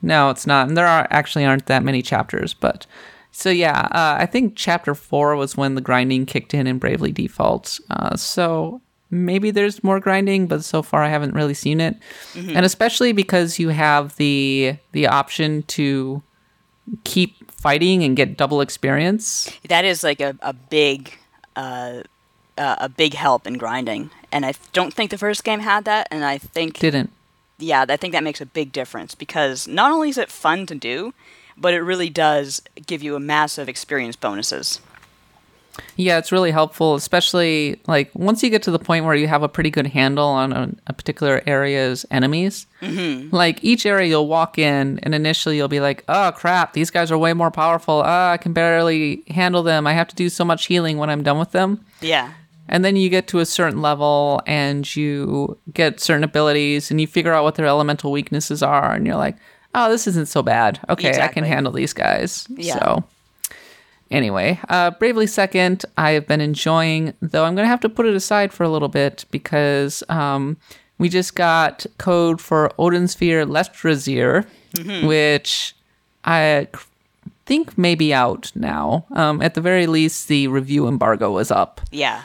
[0.01, 0.67] No, it's not.
[0.67, 2.85] And there are actually aren't that many chapters, but
[3.31, 7.11] so yeah, uh, I think chapter four was when the grinding kicked in in Bravely
[7.11, 7.79] Default.
[7.89, 11.97] Uh, so maybe there's more grinding, but so far I haven't really seen it.
[12.35, 16.23] And especially because you have the the option to
[17.03, 19.49] keep fighting and get double experience.
[19.67, 21.13] That is like a, a big
[21.55, 22.03] uh,
[22.57, 26.07] uh, a big help in grinding, and I don't think the first game had that.
[26.11, 27.11] And I think Didn't.
[27.57, 30.75] yeah, I think that makes a big difference because not only is it fun to
[30.75, 31.13] do,
[31.57, 34.79] but it really does give you a massive experience bonuses.
[35.95, 39.43] Yeah, it's really helpful, especially like once you get to the point where you have
[39.43, 42.67] a pretty good handle on a, a particular area's enemies.
[42.81, 43.35] Mm-hmm.
[43.35, 47.11] Like each area you'll walk in, and initially you'll be like, "Oh crap, these guys
[47.11, 48.01] are way more powerful.
[48.05, 49.85] Ah, I can barely handle them.
[49.85, 52.31] I have to do so much healing when I'm done with them." Yeah,
[52.69, 57.07] And then you get to a certain level, and you get certain abilities, and you
[57.07, 59.35] figure out what their elemental weaknesses are, and you're like,
[59.75, 60.79] "Oh, this isn't so bad.
[60.87, 62.79] Okay, I can handle these guys." Yeah.
[62.79, 63.03] So.
[64.11, 68.05] Anyway, uh, Bravely Second, I have been enjoying, though I'm going to have to put
[68.07, 70.57] it aside for a little bit because um,
[70.97, 74.45] we just got code for Odin Sphere Leifthrasir,
[75.05, 75.75] which
[76.25, 76.67] I
[77.45, 79.05] think may be out now.
[79.11, 81.81] Um, at the very least, the review embargo was up.
[81.91, 82.23] yeah.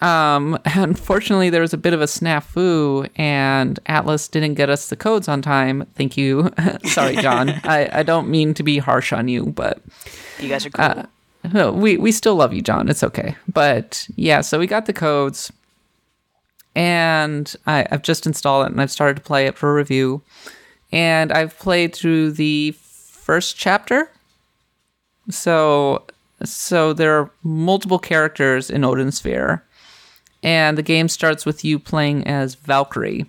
[0.00, 4.96] Um, unfortunately, there was a bit of a snafu, and Atlus didn't get us the
[4.96, 5.86] codes on time.
[5.94, 6.50] Thank you.
[6.84, 7.48] Sorry, John.
[7.64, 9.80] I, I don't mean to be harsh on you, but
[10.38, 11.04] You guys are cool.
[11.52, 12.88] no, we we still love you, John.
[12.88, 13.36] It's okay.
[13.52, 15.52] But yeah, so we got the codes,
[16.74, 20.22] and I, I've just installed it, and I've started to play it for review,
[20.92, 24.10] and I've played through the first chapter.
[25.30, 26.04] So
[26.44, 29.64] so there are multiple characters in Odin Sphere,
[30.46, 33.26] and the game starts with you playing as Valkyrie,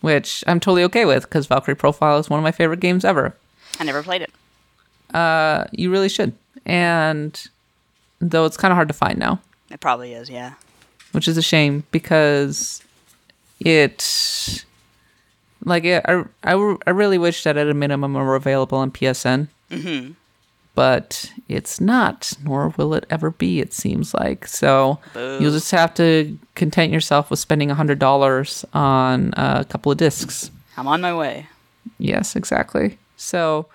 [0.00, 3.34] which I'm totally okay with because Valkyrie Profile is one of my favorite games ever
[3.78, 4.30] I never played it.
[5.14, 6.32] uh, you really should.
[6.64, 7.38] And
[8.20, 9.40] though it's kind of hard to find now,
[9.70, 10.30] It probably is.
[10.30, 10.54] Yeah.
[11.12, 12.82] which is a shame because
[13.58, 14.64] it,
[15.64, 18.90] like, it, I, I, I really wish that at a minimum it were available on
[18.90, 19.48] PSN.
[19.70, 20.12] Mm-hmm.
[20.74, 24.46] But it's not, nor will it ever be, it seems like.
[24.46, 30.50] So you'll just have to content yourself with spending $100 on a couple of discs.
[30.76, 31.46] I'm on my way.
[31.98, 32.98] Yes, exactly.
[33.16, 33.66] So,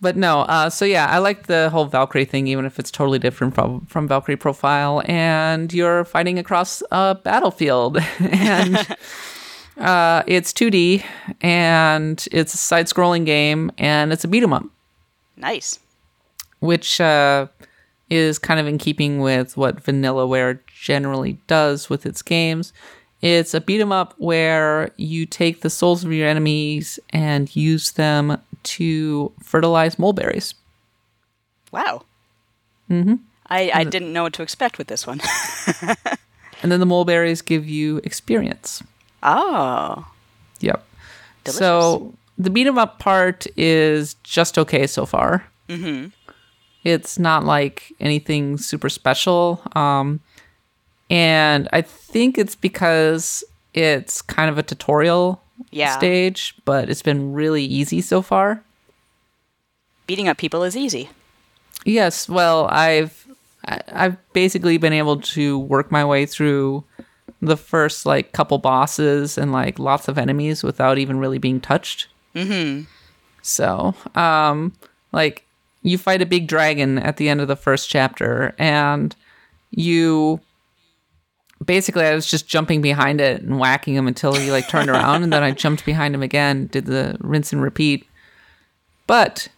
[0.00, 0.40] but no.
[0.42, 3.86] Uh, so yeah, I like the whole Valkyrie thing, even if it's totally different from
[3.86, 8.76] from Valkyrie profile, and you're fighting across a battlefield, and
[9.78, 11.02] uh, it's 2D,
[11.40, 14.64] and it's a side-scrolling game, and it's a beat 'em up,
[15.36, 15.78] Nice.
[16.60, 17.46] which uh,
[18.08, 22.72] is kind of in keeping with what Vanillaware generally does with its games.
[23.20, 27.92] It's a beat 'em up where you take the souls of your enemies and use
[27.92, 30.54] them to fertilize mulberries.
[31.72, 32.02] Wow.
[32.90, 33.14] Mm-hmm.
[33.48, 35.20] I, I didn't know what to expect with this one.
[36.62, 38.82] And then the mulberries give you experience.
[39.22, 40.06] oh.
[40.60, 40.82] Yep.
[41.46, 45.46] So the beat 'em up part is just okay so far.
[45.68, 46.08] Mm-hmm.
[46.82, 49.62] It's not like anything super special.
[49.74, 50.20] Um,
[51.10, 53.42] and I think it's because
[53.72, 55.96] it's kind of a tutorial Yeah.
[55.96, 58.62] stage, but it's been really easy so far.
[60.06, 61.08] Beating up people is easy.
[61.84, 63.26] Yes, well, I've
[63.66, 66.84] I've basically been able to work my way through
[67.40, 72.08] the first like couple bosses and like lots of enemies without even really being touched.
[72.34, 72.84] Mm-hmm.
[73.42, 74.72] So, um,
[75.12, 75.44] like
[75.82, 79.14] you fight a big dragon at the end of the first chapter, and
[79.70, 80.40] you
[81.64, 85.22] basically I was just jumping behind it and whacking him until he like turned around
[85.22, 88.06] and then I jumped behind him again, did the rinse and repeat.
[89.06, 89.48] But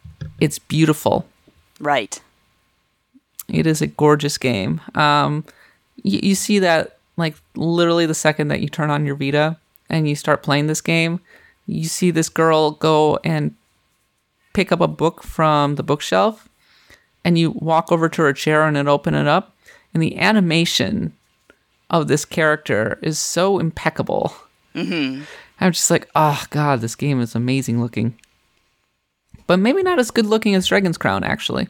[0.40, 1.26] it's beautiful.
[1.80, 2.20] Right.
[3.48, 4.80] It is a gorgeous game.
[4.94, 5.44] Um,
[6.02, 9.56] you, you see that like literally the second that you turn on your Vita
[9.88, 11.20] and you start playing this game,
[11.66, 13.54] you see this girl go and
[14.52, 16.48] pick up a book from the bookshelf
[17.24, 19.54] and you walk over to her chair and open it up
[19.92, 21.12] and the animation
[21.90, 24.32] of this character is so impeccable.
[24.74, 25.22] Mm-hmm.
[25.60, 28.18] I'm just like, oh god, this game is amazing looking.
[29.46, 31.68] But maybe not as good looking as Dragon's Crown, actually.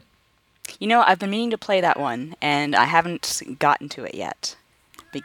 [0.79, 4.15] You know, I've been meaning to play that one, and I haven't gotten to it
[4.15, 4.55] yet.
[5.13, 5.23] Be-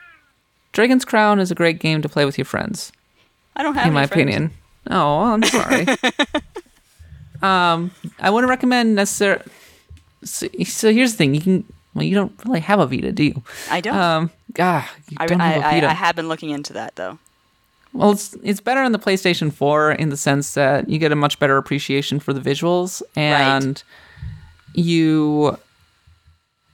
[0.73, 2.93] Dragon's Crown is a great game to play with your friends,
[3.57, 4.13] I don't have in my friends.
[4.13, 4.51] opinion.
[4.91, 5.87] Oh, I'm sorry.
[7.43, 9.45] um, I wouldn't recommend necessarily.
[10.25, 11.65] So, so here's the thing: you can.
[11.95, 13.43] Well, you don't really have a Vita, do you?
[13.71, 13.95] I don't.
[13.95, 14.31] Um,
[15.11, 15.87] you I, don't I, have I.
[15.87, 17.19] I have been looking into that though.
[17.93, 21.17] Well, it's it's better on the PlayStation 4 in the sense that you get a
[21.17, 23.83] much better appreciation for the visuals and
[24.75, 25.59] you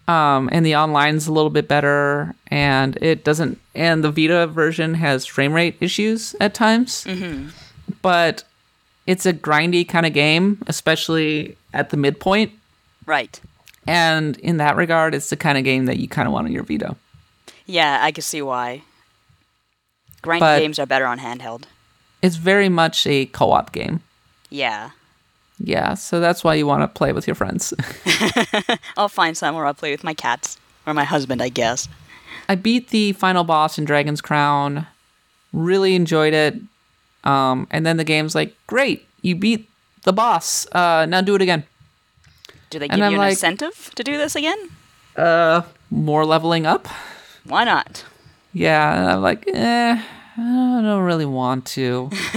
[0.06, 4.94] um and the online's a little bit better and it doesn't and the Vita version
[4.94, 7.04] has frame rate issues at times.
[7.04, 7.48] Mm-hmm.
[8.02, 8.44] But
[9.06, 12.52] it's a grindy kind of game, especially at the midpoint.
[13.06, 13.40] Right.
[13.86, 16.52] And in that regard, it's the kind of game that you kind of want on
[16.52, 16.94] your Vita.
[17.66, 18.82] Yeah, I can see why.
[20.22, 21.64] Grind But- games are better on handheld.
[22.20, 24.00] It's very much a co-op game.
[24.50, 24.90] Yeah.
[25.60, 27.72] Yeah, so that's why you want to play with your friends.
[28.96, 30.58] I'll find some where I'll play with my cats.
[30.86, 31.86] Or my husband, I guess.
[32.48, 34.86] I beat the final boss in Dragon's Crown.
[35.52, 36.54] Really enjoyed it.
[37.24, 39.68] Um, and then the game's like, great, you beat
[40.04, 40.66] the boss.
[40.72, 41.64] Uh, now do it again.
[42.70, 44.58] Do they give you an like- incentive to do this again?
[45.16, 46.86] Uh, more leveling up.
[47.44, 48.04] Why not?
[48.52, 50.02] Yeah, and I'm like, eh,
[50.36, 52.08] I don't really want to.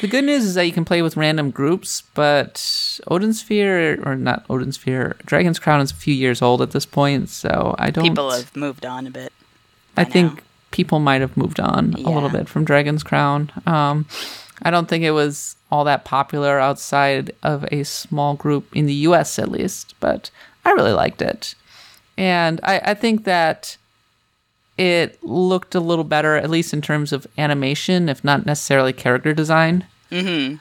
[0.00, 4.14] the good news is that you can play with random groups, but Odin Sphere, or
[4.14, 7.90] not Odin Sphere, Dragon's Crown is a few years old at this point, so I
[7.90, 8.04] don't.
[8.04, 9.32] People have moved on a bit.
[9.96, 10.44] I think.
[10.70, 13.50] People might have moved on a little bit from Dragon's Crown.
[13.66, 14.06] Um,
[14.62, 18.94] I don't think it was all that popular outside of a small group in the
[18.94, 20.30] US, at least, but
[20.64, 21.54] I really liked it.
[22.16, 23.76] And I, I think that
[24.76, 29.32] it looked a little better, at least in terms of animation, if not necessarily character
[29.32, 29.86] design.
[30.10, 30.56] Mm-hmm.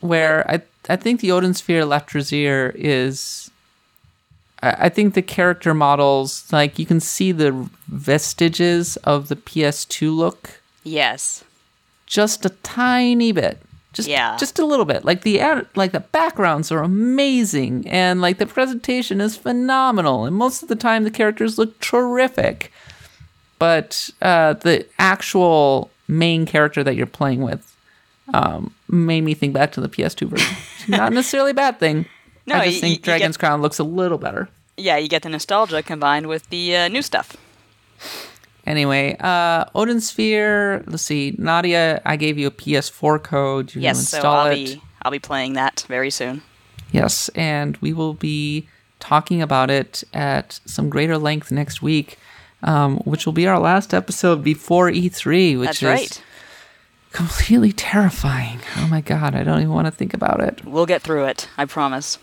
[0.00, 2.74] Where I, I think the Odin Sphere Leifthrasir
[4.78, 10.60] I think the character models, like you can see the vestiges of the PS2 look
[10.82, 11.44] Yes.
[12.06, 13.60] just a tiny bit.
[13.92, 14.36] Just, Yeah.
[14.36, 15.04] just a little bit.
[15.04, 20.34] Like the ad- like the backgrounds are amazing, and like the presentation is phenomenal, and
[20.34, 22.72] most of the time the characters look terrific.
[23.58, 27.76] But uh, the actual main character that you're playing with
[28.34, 30.56] um, made me think back to the PS2 version.
[30.88, 32.06] Not necessarily a bad thing.
[32.46, 34.48] No, I just think you get- Dragon's Crown looks a little better.
[34.76, 37.36] Yeah, you get the nostalgia combined with the uh, new stuff.
[38.66, 40.82] Anyway, uh, Odin Sphere.
[40.86, 42.00] Let's see, Nadia.
[42.04, 43.74] I gave you a PS4 code.
[43.74, 44.54] You Yes, can so I'll it.
[44.54, 46.42] be I'll be playing that very soon.
[46.90, 48.66] Yes, and we will be
[49.00, 52.18] talking about it at some greater length next week,
[52.62, 56.22] um, which will be our last episode before E3, which That's is right.
[57.12, 58.60] completely terrifying.
[58.78, 60.64] Oh my god, I don't even want to think about it.
[60.64, 61.48] We'll get through it.
[61.58, 62.18] I promise.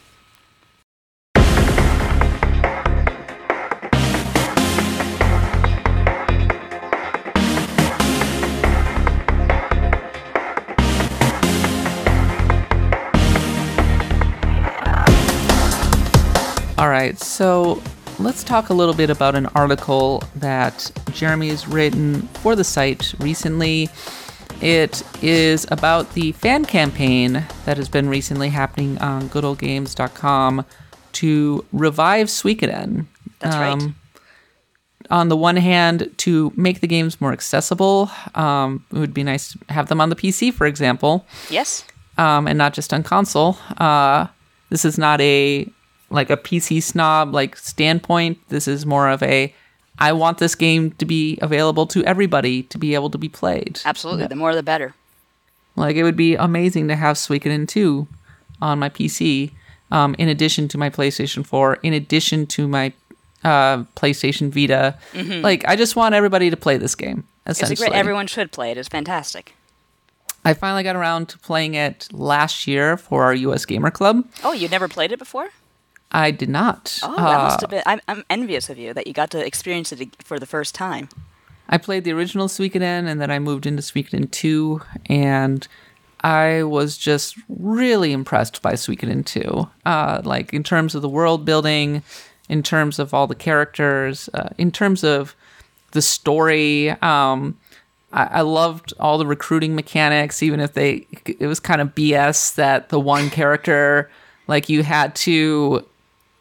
[16.81, 17.79] All right, so
[18.17, 23.13] let's talk a little bit about an article that Jeremy has written for the site
[23.19, 23.87] recently.
[24.61, 30.65] It is about the fan campaign that has been recently happening on goodoldgames.com
[31.11, 33.05] to revive Suikoden.
[33.37, 33.93] That's right.
[35.11, 39.53] On the one hand, to make the games more accessible, um, it would be nice
[39.53, 41.85] to have them on the PC, for example Yes.
[42.17, 43.59] um, and not just on console.
[43.77, 44.25] Uh,
[44.71, 45.71] this is not a
[46.11, 48.37] like a PC snob like standpoint.
[48.49, 49.53] This is more of a
[49.99, 53.79] I want this game to be available to everybody to be able to be played.
[53.85, 54.27] Absolutely.
[54.27, 54.95] The more the better.
[55.75, 58.07] Like it would be amazing to have Suikoden 2
[58.61, 59.51] on my PC,
[59.89, 62.93] um, in addition to my PlayStation 4, in addition to my
[63.43, 64.97] uh, PlayStation Vita.
[65.41, 67.25] Like I just want everybody to play this game.
[67.45, 68.77] It's Essentially, a great everyone should play it.
[68.77, 69.55] It's fantastic.
[70.43, 74.27] I finally got around to playing it last year for our US Gamer Club.
[74.43, 75.49] Oh, you never played it before?
[76.11, 76.99] I did not.
[77.03, 77.83] Oh, that Uh, must have been.
[77.85, 81.09] I'm, I'm envious of you that you got to experience it for the first time.
[81.69, 85.65] I played the original Suikoden and then I moved into Suikoden 2 and
[86.21, 89.69] I was just really impressed by Suikoden 2.
[89.85, 92.03] Uh, like in terms of the world building,
[92.49, 95.33] in terms of all the characters, uh, in terms of
[95.91, 96.89] the story.
[97.01, 97.57] Um,
[98.13, 102.55] I, I loved all the recruiting mechanics, even if they it was kind of BS
[102.55, 104.09] that the one character
[104.47, 105.85] like you had to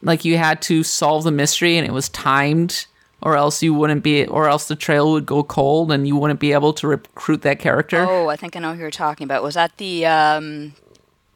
[0.03, 2.87] like you had to solve the mystery and it was timed
[3.23, 6.41] or else you wouldn't be or else the trail would go cold and you wouldn't
[6.41, 9.43] be able to recruit that character Oh, I think I know who you're talking about.
[9.43, 10.75] Was that the um,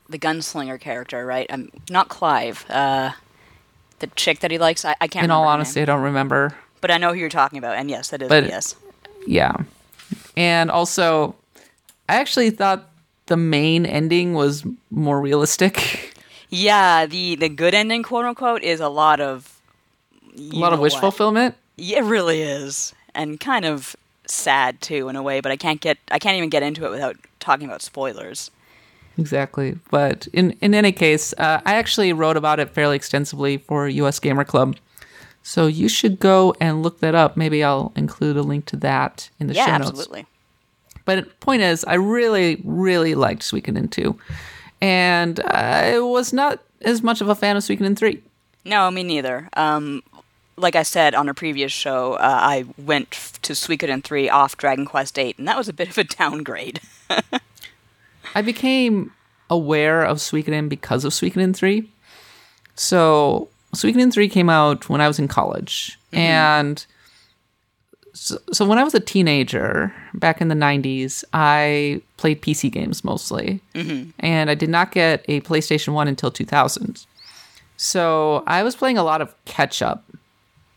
[0.09, 1.47] the gunslinger character, right?
[1.51, 2.65] Um, not Clive.
[2.71, 3.13] Uh,
[4.01, 4.85] the chick that he likes.
[4.85, 5.25] I, I can't.
[5.25, 8.11] in all honesty i don't remember but I know who you're talking about, and yes,
[8.11, 8.77] that is But- yes.
[9.27, 9.55] yeah
[10.37, 11.35] and also
[12.09, 12.91] i actually thought
[13.27, 15.77] the main ending was more realistic
[16.55, 19.61] Yeah, the the good ending, quote unquote, is a lot of
[20.37, 23.97] a lot of wish fulfillment Yeah, it really is, and kind of
[24.27, 25.41] sad too in a way.
[25.41, 28.51] But I can't get I can't even get into it without talking about spoilers.
[29.17, 29.79] Exactly.
[29.91, 34.19] But in, in any case, uh, I actually wrote about it fairly extensively for US
[34.19, 34.77] Gamer Club.
[35.43, 37.37] So you should go and look that up.
[37.37, 39.91] Maybe I'll include a link to that in the yeah, show notes.
[39.91, 40.27] absolutely.
[41.05, 44.19] But point is, I really, really liked Suikoden 2.
[44.85, 48.23] And I was not as much of a fan of Suikoden 3.
[48.67, 49.49] No, me neither.
[49.57, 50.03] Um,
[50.59, 54.59] like I said on a previous show, uh, I went f- to Suikoden 3 off
[54.59, 56.81] Dragon Quest 8, and that was a bit of a downgrade.
[58.35, 59.13] I became
[59.49, 61.89] aware of Suikoden because of Suikoden 3.
[62.75, 65.99] So, Suikoden 3 came out when I was in college.
[66.13, 66.85] And
[68.15, 73.05] so, so, when I was a teenager, back in the 90s, I played PC games
[73.05, 73.61] mostly.
[73.75, 74.11] Mm-hmm.
[74.21, 77.05] And I did not get a PlayStation 1 until 2000.
[77.77, 80.05] So, I was playing a lot of catch up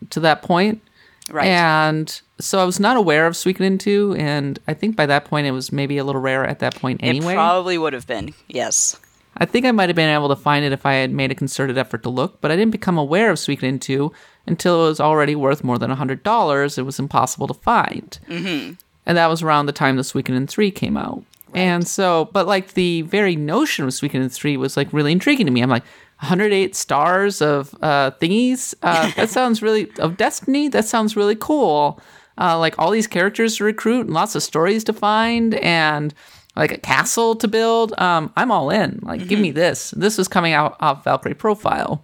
[0.09, 0.81] to that point.
[1.29, 1.47] right.
[1.47, 5.47] And so I was not aware of Suikoden 2, and I think by that point
[5.47, 7.33] it was maybe a little rare at that point anyway.
[7.33, 8.99] It probably would have been, yes.
[9.37, 11.35] I think I might have been able to find it if I had made a
[11.35, 14.11] concerted effort to look, but I didn't become aware of Suikoden 2
[14.47, 16.77] until it was already worth more than $100.
[16.77, 18.17] It was impossible to find.
[18.27, 18.73] Mm-hmm.
[19.05, 21.23] And that was around the time the Suikoden 3 came out.
[21.53, 25.51] And so, but like the very notion of Suikoden 3 was like really intriguing to
[25.51, 25.61] me.
[25.61, 25.83] I'm like,
[26.19, 28.73] 108 stars of uh, thingies?
[28.81, 30.67] Uh, that sounds really, of Destiny?
[30.67, 32.01] That sounds really cool.
[32.39, 36.13] Uh, like all these characters to recruit and lots of stories to find and
[36.55, 37.97] like a castle to build.
[37.99, 38.99] Um, I'm all in.
[39.03, 39.91] Like, give me this.
[39.91, 42.03] This was coming out off Valkyrie Profile.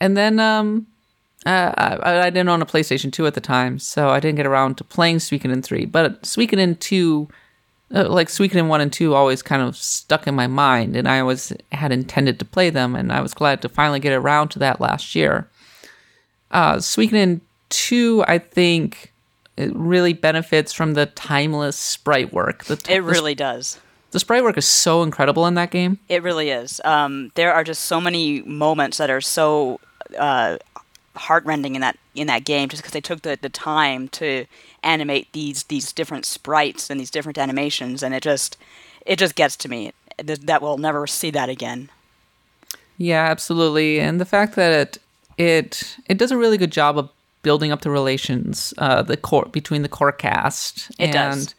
[0.00, 0.86] And then um,
[1.46, 1.72] uh,
[2.02, 4.76] I, I didn't own a PlayStation 2 at the time, so I didn't get around
[4.78, 5.86] to playing Suikoden 3.
[5.86, 7.28] But Suikoden 2,
[7.94, 11.20] uh, like Suikoden 1 and 2, always kind of stuck in my mind, and I
[11.20, 14.58] always had intended to play them, and I was glad to finally get around to
[14.60, 15.48] that last year.
[16.50, 19.12] Uh, Suikoden 2, I think,
[19.56, 22.64] it really benefits from the timeless sprite work.
[22.64, 23.78] The, It the- really does.
[24.10, 25.98] the sprite work is so incredible in that game.
[26.08, 26.80] It really is.
[26.84, 29.78] Um, there are just so many moments that are so
[30.18, 30.56] uh,
[31.16, 34.46] heartrending in that in that game, just because they took the, the time to
[34.82, 38.56] animate these these different sprites and these different animations, and it just
[39.06, 39.92] it just gets to me.
[40.24, 41.90] Th- That we'll never see that again.
[42.98, 43.98] Yeah, absolutely.
[44.00, 44.98] And the fact that it
[45.38, 47.10] it it does a really good job of
[47.42, 51.54] building up the relations uh the core between the core cast It and does.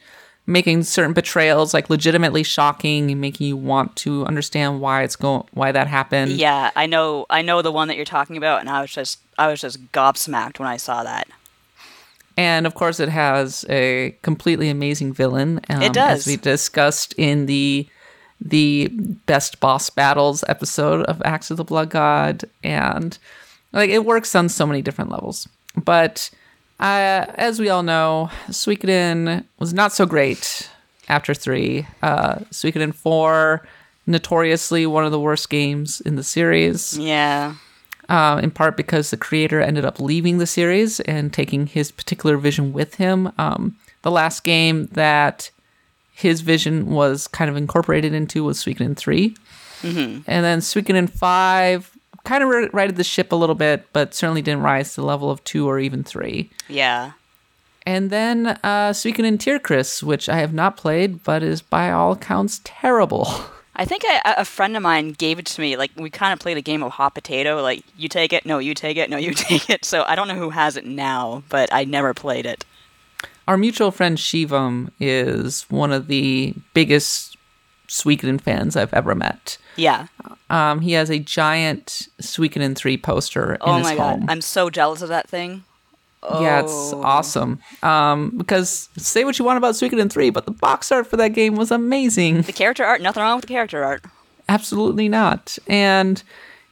[0.47, 5.43] Making certain betrayals like legitimately shocking and making you want to understand why it's going
[5.51, 6.31] why that happened.
[6.31, 7.25] Yeah, I know.
[7.29, 9.91] I know the one that you're talking about, and I was just I was just
[9.91, 11.27] gobsmacked when I saw that.
[12.37, 15.61] And of course, it has a completely amazing villain.
[15.69, 16.19] Um, It does.
[16.21, 17.87] as we discussed in the
[18.43, 18.87] the
[19.27, 23.17] best boss battles episode of Acts of the Blood God, and
[23.71, 25.47] like it works on so many different levels.
[25.75, 26.31] But
[26.81, 30.69] uh, as we all know, Suikoden was not so great
[31.07, 31.85] after three.
[32.01, 33.65] Uh, Suikoden four,
[34.07, 37.55] notoriously one of the worst games in the series Yeah,
[38.09, 42.37] uh, in part because the creator ended up leaving the series and taking his particular
[42.37, 43.31] vision with him.
[43.37, 45.51] Um, the last game that
[46.13, 49.35] his vision was kind of incorporated into was Suikoden 3.
[50.27, 54.61] And then Suikoden 5 kind of righted the ship a little bit, but certainly didn't
[54.63, 56.49] rise to the level of 2 or even 3.
[56.67, 57.13] yeah.
[57.83, 62.61] And then uh, Suikoden Tierkris, which I have not played, but is by all accounts
[62.63, 63.27] terrible.
[63.75, 65.75] I think a, a friend of mine gave it to me.
[65.77, 67.61] Like we kind of played a game of hot potato.
[67.63, 69.83] Like you take it, no, you take it, no, you take it.
[69.83, 72.65] So I don't know who has it now, but I never played it.
[73.47, 77.30] Our mutual friend Shivam is one of the biggest
[77.91, 79.57] Suikoden fans I've ever met.
[79.75, 80.07] Yeah.
[80.49, 84.21] Um, he has a giant Suikoden 3 poster in Oh his my home.
[84.21, 85.65] god, I'm so jealous of that thing.
[86.23, 87.01] Yeah, it's Oh.
[87.03, 87.59] awesome.
[87.83, 91.29] Um, because say what you want about Suikoden 3, but the box art for that
[91.33, 92.43] game was amazing.
[92.43, 94.03] The character art, nothing wrong with the character art.
[94.47, 95.57] Absolutely not.
[95.67, 96.23] And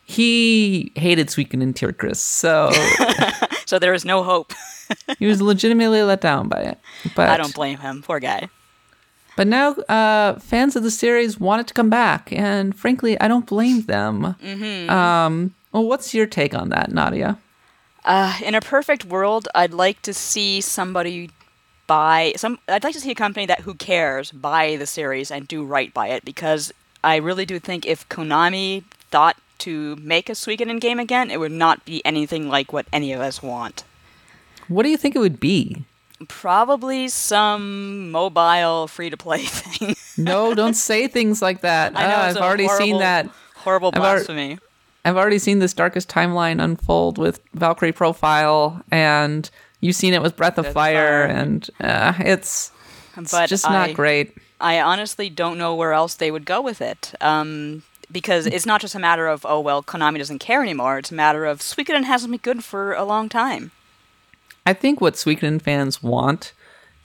[0.05, 2.71] he hated Suikoden Tierkris, so
[3.65, 4.53] So there is no hope.
[5.19, 6.79] he was legitimately let down by it.
[7.15, 8.01] But I don't blame him.
[8.03, 8.47] Poor guy.
[9.39, 13.29] But now uh, fans of the series want it to come back, and frankly, I
[13.29, 14.35] don't blame them.
[14.43, 14.89] Mm-hmm.
[14.89, 17.39] Um, well, what's your take on that, Nadia?
[18.03, 21.29] Uh, in a perfect world, I'd like to see somebody
[21.87, 22.59] buy some.
[22.67, 25.93] I'd like to see a company that who cares buy the series and do right
[25.93, 30.99] by it because I really do think if Konami thought to make a Suikoden game
[30.99, 33.85] again, it would not be anything like what any of us want.
[34.67, 35.85] What do you think it would be?
[36.27, 39.95] Probably some mobile free to play thing.
[40.17, 41.93] No, don't say things like that.
[41.95, 43.29] I know Ah, I've already seen that.
[43.55, 44.57] Horrible I've blasphemy.
[45.05, 49.49] I've already seen this darkest timeline unfold with Valkyrie Profile, and
[49.79, 51.23] you've seen it with Breath of Fire, Fire.
[51.25, 52.71] and uh, it's,
[53.17, 54.35] it's But just I- not great.
[54.61, 57.13] I honestly don't know where else they would go with it.
[57.21, 60.97] Um, because it's not just a matter of, oh, well, Konami doesn't care anymore.
[60.97, 63.71] It's a matter of Suikoden hasn't been good for a long time.
[64.69, 66.53] I think what Suikoden fans want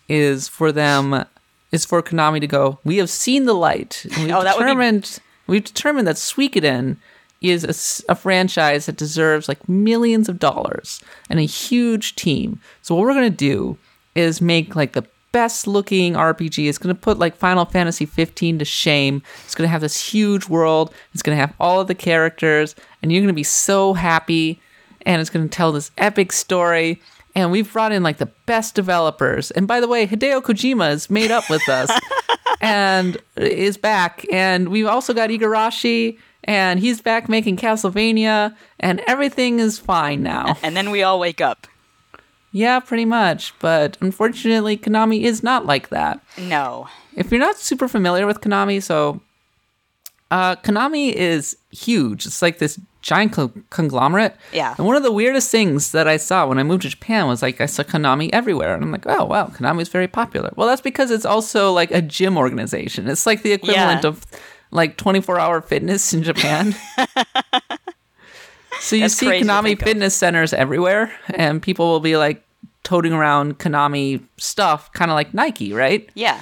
[0.08, 1.24] is for them
[1.72, 2.78] is for Konami to go.
[2.84, 4.04] We have seen the light.
[4.18, 6.96] We've Oh, that would be- determined we've determined that Suikoden
[7.40, 12.60] is a franchise that deserves like millions of dollars and a huge team.
[12.82, 13.78] So what we're gonna do
[14.14, 16.68] is make like the best looking RPG.
[16.68, 19.22] It's gonna put like Final Fantasy 15 to shame.
[19.44, 20.92] It's gonna have this huge world.
[21.14, 24.60] It's gonna have all of the characters, and you're gonna be so happy.
[25.06, 27.02] And it's gonna tell this epic story.
[27.35, 29.51] And we've brought in like the best developers.
[29.51, 31.91] And by the way, Hideo Kojima is made up with us
[32.61, 34.24] and is back.
[34.32, 40.57] And we've also got Igarashi, and he's back making Castlevania, and everything is fine now.
[40.62, 41.66] And then we all wake up.
[42.53, 43.53] Yeah, pretty much.
[43.59, 46.20] But unfortunately, Konami is not like that.
[46.39, 46.89] No.
[47.16, 49.20] If you're not super familiar with Konami, so
[50.30, 52.26] uh, Konami is huge.
[52.26, 54.34] It's like this giant co- conglomerate.
[54.52, 54.74] Yeah.
[54.78, 57.42] And one of the weirdest things that I saw when I moved to Japan was
[57.42, 60.50] like I saw Konami everywhere, and I'm like, oh wow, Konami is very popular.
[60.57, 63.07] Well, that's because it's also like a gym organization.
[63.09, 64.09] It's like the equivalent Yeah.
[64.09, 64.24] of
[64.70, 66.74] like 24 hour fitness in Japan.
[68.80, 69.80] so you That's see Konami of.
[69.80, 72.42] fitness centers everywhere, and people will be like
[72.82, 76.09] toting around Konami stuff, kind of like Nike, right?
[76.14, 76.40] Yeah.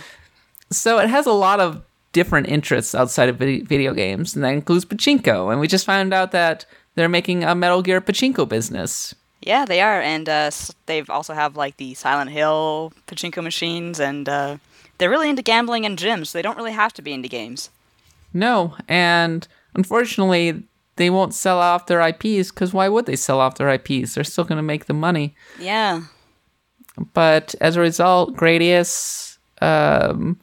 [0.70, 1.82] So it has a lot of
[2.12, 5.50] different interests outside of video games, and that includes pachinko.
[5.50, 9.14] And we just found out that they're making a Metal Gear pachinko business.
[9.40, 10.00] Yeah, they are.
[10.00, 10.50] And uh,
[10.86, 13.98] they've also have like the Silent Hill pachinko machines.
[13.98, 14.58] And uh,
[14.98, 16.28] they're really into gambling and gyms.
[16.28, 17.70] So they don't really have to be into games.
[18.34, 20.62] No, and unfortunately,
[20.96, 24.14] they won't sell off their IPs because why would they sell off their IPs?
[24.14, 25.34] They're still going to make the money.
[25.58, 26.02] Yeah.
[27.12, 30.38] But as a result, Gradius, um,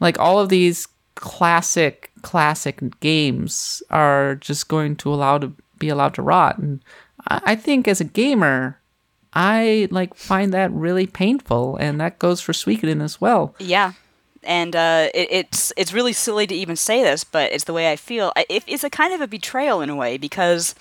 [0.00, 6.14] like all of these classic, classic games are just going to allow to be allowed
[6.14, 6.58] to rot.
[6.58, 6.80] And
[7.26, 8.78] I, think as a gamer,
[9.32, 13.54] I like find that really painful, and that goes for Suikoden as well.
[13.58, 13.92] Yeah,
[14.42, 17.90] and uh, it, it's it's really silly to even say this, but it's the way
[17.90, 18.32] I feel.
[18.36, 20.74] It, it's a kind of a betrayal in a way because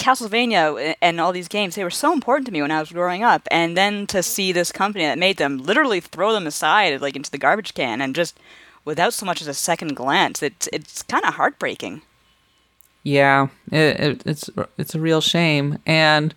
[0.00, 3.22] Castlevania and all these games they were so important to me when I was growing
[3.22, 7.16] up, and then to see this company that made them literally throw them aside like
[7.16, 8.38] into the garbage can and just
[8.84, 12.02] without so much as a second glance, it's it's kind of heartbreaking.
[13.02, 16.34] Yeah, it, it, it's it's a real shame, and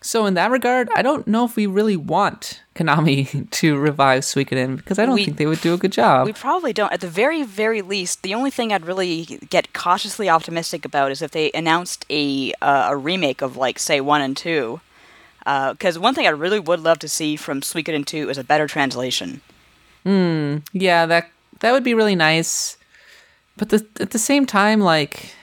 [0.00, 4.76] so in that regard, I don't know if we really want Konami to revive Suikoden
[4.76, 6.26] because I don't We- think they would do a good job.
[6.26, 6.92] We probably don't.
[6.92, 11.20] At the very, very least, the only thing I'd really get cautiously optimistic about is
[11.22, 14.80] if they announced a uh, a remake of like say one and two.
[15.72, 18.66] Because one thing I really would love to see from Suikoden two is a better
[18.66, 19.40] translation.
[20.04, 20.58] Hmm.
[20.74, 22.76] Yeah, that that would be really nice.
[23.56, 25.34] But the, at the same time, like,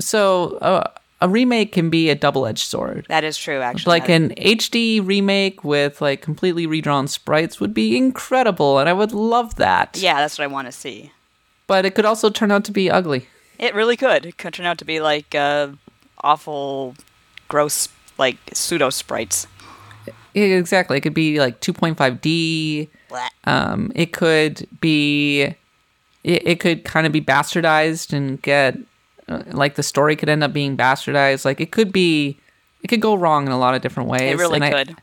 [0.00, 0.90] so uh,
[1.20, 3.06] a remake can be a double-edged sword.
[3.08, 3.90] That is true, actually.
[3.90, 9.12] Like an HD remake with like completely redrawn sprites would be incredible, and I would
[9.12, 9.96] love that.
[9.96, 11.12] yeah, that's what I want to see.
[11.66, 13.26] But it could also turn out to be ugly.
[13.58, 14.26] It really could.
[14.26, 15.68] It could turn out to be like uh,
[16.22, 16.94] awful,
[17.48, 17.88] gross,
[18.18, 19.46] like pseudo sprites.
[20.34, 20.98] Exactly.
[20.98, 22.88] It could be like 2.5D.
[23.44, 25.56] Um, it could be, it,
[26.24, 28.76] it could kind of be bastardized and get,
[29.28, 31.44] Uh, like the story could end up being bastardized.
[31.44, 32.38] Like it could be,
[32.82, 34.22] it could go wrong in a lot of different ways.
[34.22, 34.94] It really and I-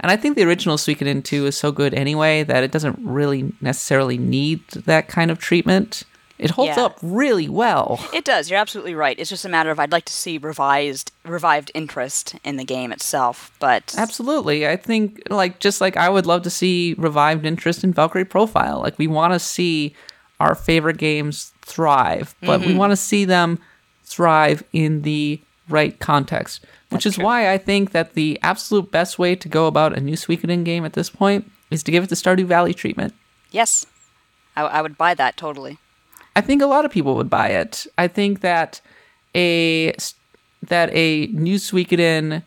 [0.00, 3.52] and I think the original Suikoden 2 is so good anyway that it doesn't really
[3.60, 6.04] necessarily need that kind of treatment.
[6.38, 6.84] It holds Yeah.
[6.84, 8.00] up really well.
[8.14, 8.48] It does.
[8.48, 9.18] You're absolutely right.
[9.18, 12.92] It's just a matter of I'd like to see revised, revived interest in the game
[12.92, 13.52] itself.
[13.58, 14.66] But Absolutely.
[14.66, 18.80] I think like just like I would love to see revived interest in Valkyrie Profile.
[18.80, 19.94] Like we want to see
[20.40, 22.78] our favorite games thrive, but we mm-hmm.
[22.78, 23.58] want to see them
[24.10, 26.64] thrive in the right context.
[26.90, 27.24] Which is true.
[27.24, 30.84] why I think that the absolute best way to go about a new Suikoden game
[30.84, 33.14] at this point is to give it the Stardew Valley treatment.
[33.52, 33.86] yes,
[34.56, 35.78] I, I would buy that totally.
[36.34, 37.86] I think a lot of people would buy it.
[37.96, 38.80] I think that
[39.34, 39.94] a
[40.62, 42.42] that a new Suikoden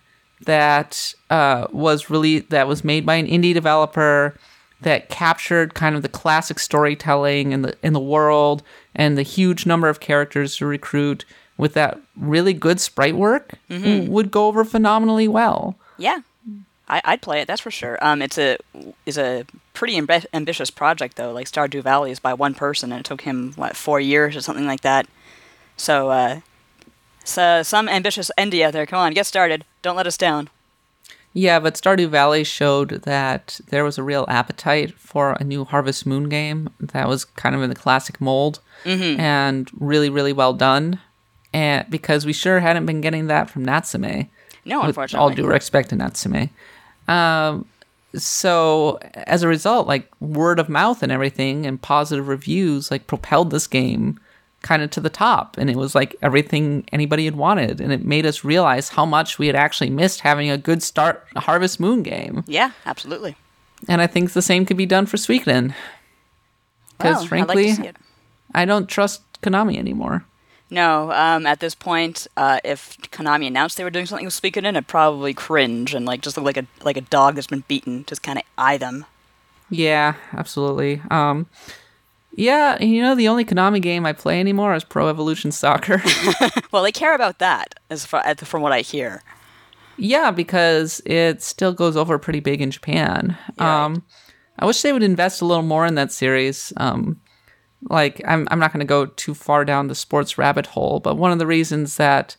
[0.46, 4.38] that uh, was really that was made by an indie developer
[4.82, 8.64] that captured kind of the classic storytelling in the in the world
[8.96, 11.26] and the huge number of characters to recruit
[11.58, 15.76] with that really good sprite work would go over phenomenally well.
[15.98, 16.20] Yeah,
[16.88, 17.48] I, I'd play it.
[17.48, 17.98] That's for sure.
[18.02, 18.58] Um, it's a
[19.06, 21.32] is a pretty ambi- ambitious project though.
[21.32, 24.42] Like Stardew Valley is by one person, and it took him what four years or
[24.42, 25.08] something like that.
[25.78, 26.40] So, uh,
[27.24, 28.86] so some ambitious indie out there.
[28.86, 29.64] Come on, get started.
[29.82, 30.50] Don't let us down.
[31.36, 36.06] Yeah, but Stardew Valley showed that there was a real appetite for a new Harvest
[36.06, 41.00] Moon game that was kind of in the classic mold and really, really well done.
[41.54, 44.28] And because we sure hadn't been getting that from Natsume,
[44.66, 45.22] No, with unfortunately.
[45.24, 46.50] all due respect to Natsume.
[47.08, 47.66] Um,
[48.16, 53.52] so as a result, like word of mouth and everything and positive reviews, like propelled
[53.52, 54.20] this game
[54.62, 58.06] kind of to the top, and it was like everything anybody had wanted, and it
[58.06, 62.02] made us realize how much we had actually missed having a good start Harvest Moon
[62.02, 62.44] game.
[62.48, 63.36] Yeah, absolutely.
[63.90, 65.74] And I think the same could be done for Suikoden.
[66.98, 67.98] Because Well, frankly, like to see it.
[68.56, 70.24] I don't trust Konami anymore.
[70.74, 74.64] No, um, at this point, uh, if Konami announced they were doing something with speaking
[74.64, 77.64] Suikoden, I'd probably cringe and like just look like a like a dog that's been
[77.68, 79.06] beaten, just kind of eye them.
[79.70, 81.00] Yeah, absolutely.
[81.12, 81.46] Um,
[82.36, 86.02] yeah, you know, the only Konami game I play anymore is Pro Evolution Soccer.
[86.72, 89.22] Well, they care about that, as far from what I hear.
[89.98, 93.38] yeah, because it still goes over pretty big in Japan.
[93.60, 94.02] Um,
[94.58, 96.74] I wish they would invest a little more in that series.
[96.78, 97.22] Um,
[97.90, 101.18] like, I'm, I'm not going to go too far down the sports rabbit hole, but
[101.18, 102.36] one of the reasons that,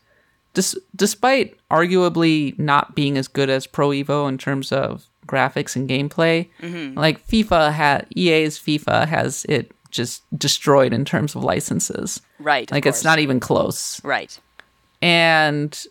[0.55, 5.88] dis- despite arguably not being as good as Pro Evo in terms of graphics and
[5.88, 6.99] gameplay, mm-hmm.
[6.99, 12.20] like FIFA had EA's FIFA has it just destroyed in terms of licenses.
[12.38, 12.70] Right.
[12.70, 14.03] Like it's not even close.
[14.05, 14.38] right.
[15.01, 15.84] And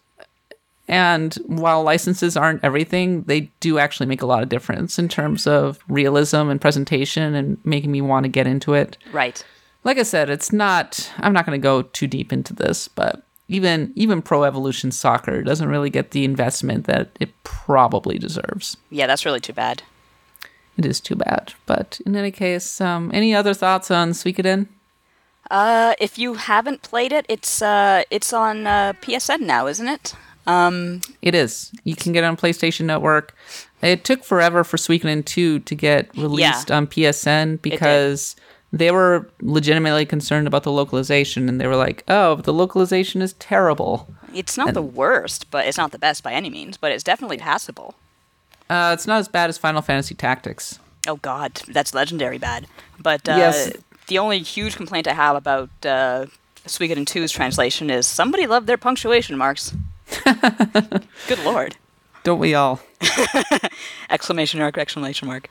[0.88, 5.48] and while licenses aren't everything, they do actually make a lot of difference in terms
[5.48, 8.98] of realism and presentation and making me want to get into it.
[9.12, 9.44] Right.
[9.84, 13.24] Like I said, it's not I'm not going to go too deep into this, but
[13.48, 18.78] even even Pro Evolution Soccer doesn't really get the investment that it probably deserves.
[18.90, 19.84] Yeah, that's really too bad.
[20.78, 21.54] It is too bad.
[21.66, 24.68] But in any case, um, any other thoughts on Suikoden?
[25.52, 30.16] Uh, if you haven't played it, it's uh, it's on uh, PSN now, isn't it?
[30.46, 31.72] Um, It is.
[31.84, 33.36] You can get it on PlayStation Network.
[33.82, 38.36] It took forever for Suikoden 2 to get released on PSN because
[38.72, 43.34] they were legitimately concerned about the localization and they were like, "Oh, the localization is
[43.34, 46.76] terrible." it's not the worst, but it's not the best by any means.
[46.76, 47.94] But it's definitely passable.
[48.70, 50.80] Uh, it's not as bad as Final Fantasy Tactics.
[51.08, 52.66] Oh God, that's legendary bad.
[53.00, 53.74] But uh, Yes.
[54.08, 56.26] the only huge complaint I have about uh,
[56.66, 59.76] Suikoden 2's translation is somebody loved their punctuation marks.
[61.28, 61.76] Good lord!
[62.24, 62.80] Don't we all?
[64.10, 64.78] Exclamation mark!
[64.78, 65.50] Exclamation mark!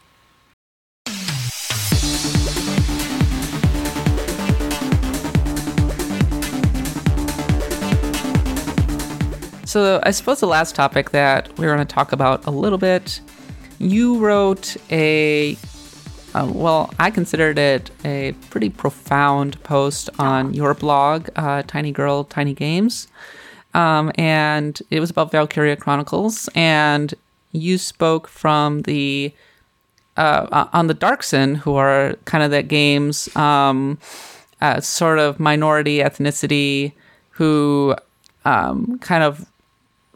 [9.73, 13.23] So I suppose the last topic that we're going to talk about a little bit,
[13.79, 15.57] you wrote a,
[16.35, 22.25] uh, well, I considered it a pretty profound post on your blog, uh, Tiny Girl
[22.25, 23.09] Tiny Games,
[23.75, 27.15] um, and it was about Valkyria Chronicles, and
[27.53, 29.33] you spoke from the
[30.17, 33.99] uh, on the Darcsen, who are kind of that game's um,
[34.61, 36.93] uh, sort of minority ethnicity,
[37.31, 37.95] who
[38.45, 39.47] um, kind of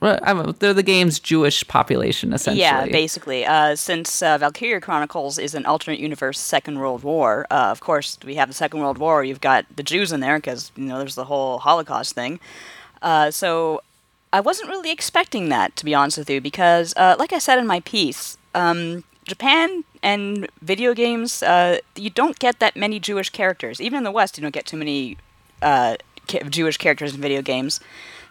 [0.00, 2.60] they're the game's Jewish population essentially.
[2.60, 3.46] Yeah, basically.
[3.46, 8.18] Uh, since uh, Valkyria Chronicles is an alternate universe Second World War, uh, of course,
[8.24, 9.24] we have the Second World War.
[9.24, 12.38] You've got the Jews in there because you know there's the whole Holocaust thing.
[13.02, 13.82] Uh, so
[14.32, 17.58] I wasn't really expecting that, to be honest with you, because, uh, like I said
[17.58, 23.30] in my piece, um, Japan and video games, uh, you don't get that many Jewish
[23.30, 23.80] characters.
[23.80, 25.16] Even in the West, you don't get too many
[25.62, 25.96] uh,
[26.28, 27.80] ca- Jewish characters in video games.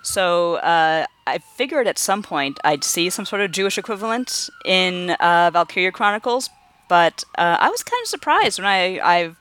[0.04, 5.12] So uh, I figured at some point I'd see some sort of Jewish equivalent in
[5.20, 6.50] uh, Valkyria Chronicles,
[6.88, 9.38] but I was kind of surprised when I I've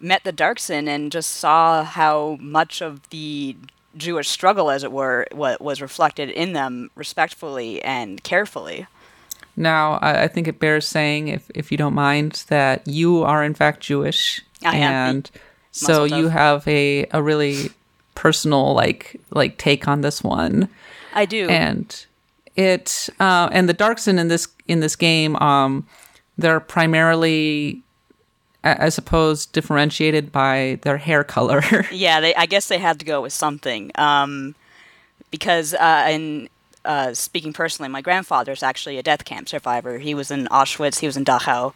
[0.00, 3.56] met the Darcsen and just saw how much of the
[3.96, 8.86] Jewish struggle, as it were, what was reflected in them respectfully and carefully.
[9.56, 13.54] Now, I, think it bears saying, if if you don't mind, that you are in
[13.54, 14.92] fact Jewish, I am.
[15.16, 15.30] and
[15.72, 16.20] so Mazel tov.
[16.20, 17.70] you have a a really
[18.14, 20.68] personal like like take on this one.
[21.14, 21.48] I do.
[21.48, 22.06] and
[22.56, 25.86] it uh, and the Darcsen in this in this game um
[26.38, 27.82] they're primarily
[28.64, 31.62] I I suppose differentiated by their hair color.
[31.92, 32.34] Yeah, they.
[32.34, 33.90] I guess they had to go with something.
[33.96, 34.54] Um,
[35.30, 36.48] because uh, in
[36.84, 39.98] uh, speaking personally, my grandfather is actually a death camp survivor.
[39.98, 41.00] He was in Auschwitz.
[41.00, 41.72] He was in Dachau.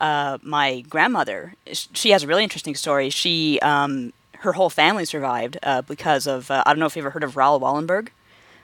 [0.00, 3.10] Uh, my grandmother, she has a really interesting story.
[3.10, 6.50] She, um, her whole family survived uh, because of.
[6.50, 8.08] Uh, I don't know if you've ever heard of Raoul Wallenberg.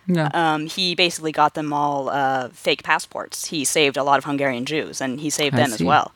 [0.07, 0.29] no.
[0.33, 3.47] Um, he basically got them all uh, fake passports.
[3.47, 6.13] He saved a lot of Hungarian Jews, and he saved I them as well.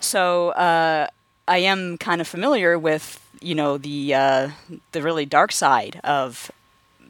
[0.00, 1.08] So uh,
[1.46, 4.50] I am kind of familiar with you know the uh,
[4.92, 6.50] the really dark side of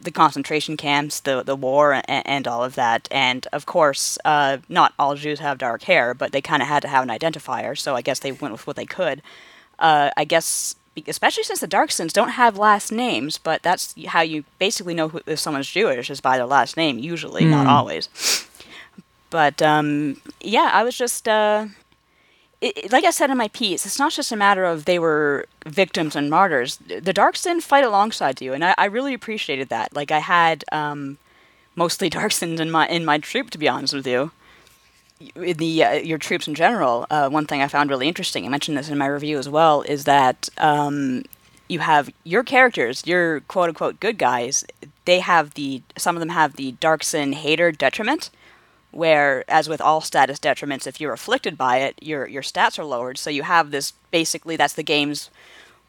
[0.01, 3.07] the concentration camps, the the war, and, and all of that.
[3.11, 6.81] And of course, uh, not all Jews have dark hair, but they kind of had
[6.83, 7.77] to have an identifier.
[7.77, 9.21] So I guess they went with what they could.
[9.77, 10.75] Uh, I guess,
[11.07, 15.21] especially since the Darcsens don't have last names, but that's how you basically know who,
[15.25, 16.99] if someone's Jewish is by their last name.
[16.99, 18.09] Usually, not always.
[19.29, 21.27] But um, yeah, I was just.
[21.27, 21.67] Uh,
[22.61, 25.45] it, like I said in my piece, it's not just a matter of they were
[25.65, 26.77] victims and martyrs.
[26.77, 29.95] The Darks didn't fight alongside you, and I, I really appreciated that.
[29.95, 31.17] Like I had um,
[31.75, 34.31] mostly Darcsens in my in my troop, to be honest with you.
[35.35, 38.49] In the uh, your troops in general, uh, one thing I found really interesting, I
[38.49, 41.23] mentioned this in my review as well, is that um,
[41.69, 44.65] you have your characters, your quote unquote good guys.
[45.05, 48.29] They have the some of them have the Darcsen hater detriment,
[48.91, 52.85] where as with all status detriments if you're afflicted by it your your stats are
[52.85, 55.29] lowered so you have this basically that's the game's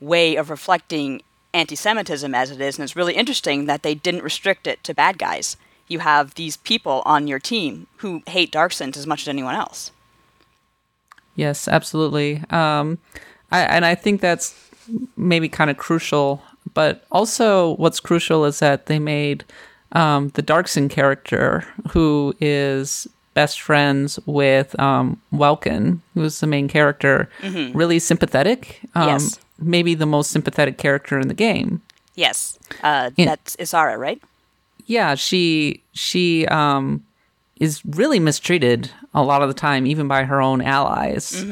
[0.00, 1.22] way of reflecting
[1.52, 5.18] anti-semitism as it is and it's really interesting that they didn't restrict it to bad
[5.18, 5.56] guys
[5.88, 9.90] you have these people on your team who hate darcsens as much as anyone else
[11.40, 12.42] Yes, absolutely.
[12.50, 12.98] Um,
[13.50, 14.54] I, and I think that's
[15.16, 16.42] maybe kind of crucial.
[16.74, 19.44] But also, what's crucial is that they made
[19.92, 27.28] um, the Darcsen character, who is best friends with um, Welkin, who's the main character,
[27.72, 28.80] really sympathetic.
[28.94, 29.38] Um, Yes.
[29.62, 31.82] Maybe the most sympathetic character in the game.
[32.14, 32.58] yes.
[32.82, 34.22] Uh, that's isara right?
[34.86, 37.04] Yeah she she um
[37.60, 41.44] is really mistreated a lot of the time even by her own allies.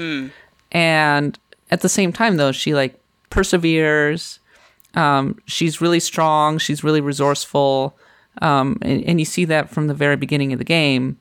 [0.72, 1.38] And
[1.70, 2.98] at the same time though she like
[3.30, 4.38] perseveres.
[4.94, 6.58] Um she's really strong.
[6.58, 7.94] She's really resourceful
[8.42, 11.16] um and, and you see that from the very beginning of the game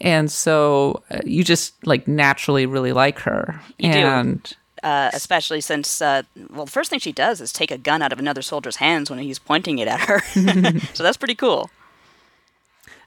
[0.00, 3.98] and so uh, you just like naturally really like her You do.
[3.98, 4.52] and
[4.82, 8.12] uh, especially since uh, well the first thing she does is take a gun out
[8.12, 10.20] of another soldier's hands when he's pointing it at her
[10.94, 11.70] so that's pretty cool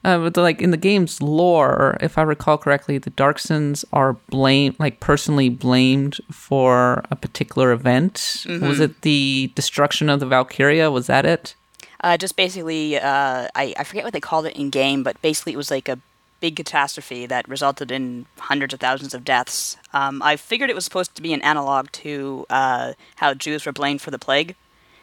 [0.04, 4.14] Uh, but the, like in the game's lore, if I recall correctly, the Darcsens are
[4.30, 8.46] blamed, like personally blamed for a particular event.
[8.62, 10.90] Was it the destruction of the Valkyria?
[10.90, 11.54] Was that it?
[12.02, 15.54] Uh, just basically, uh, I, I forget what they called it in game, but basically
[15.54, 16.00] it was like a
[16.40, 19.76] big catastrophe that resulted in hundreds of thousands of deaths.
[19.92, 23.74] Um, I figured it was supposed to be an analog to uh, how Jews were
[23.74, 24.56] blamed for the plague.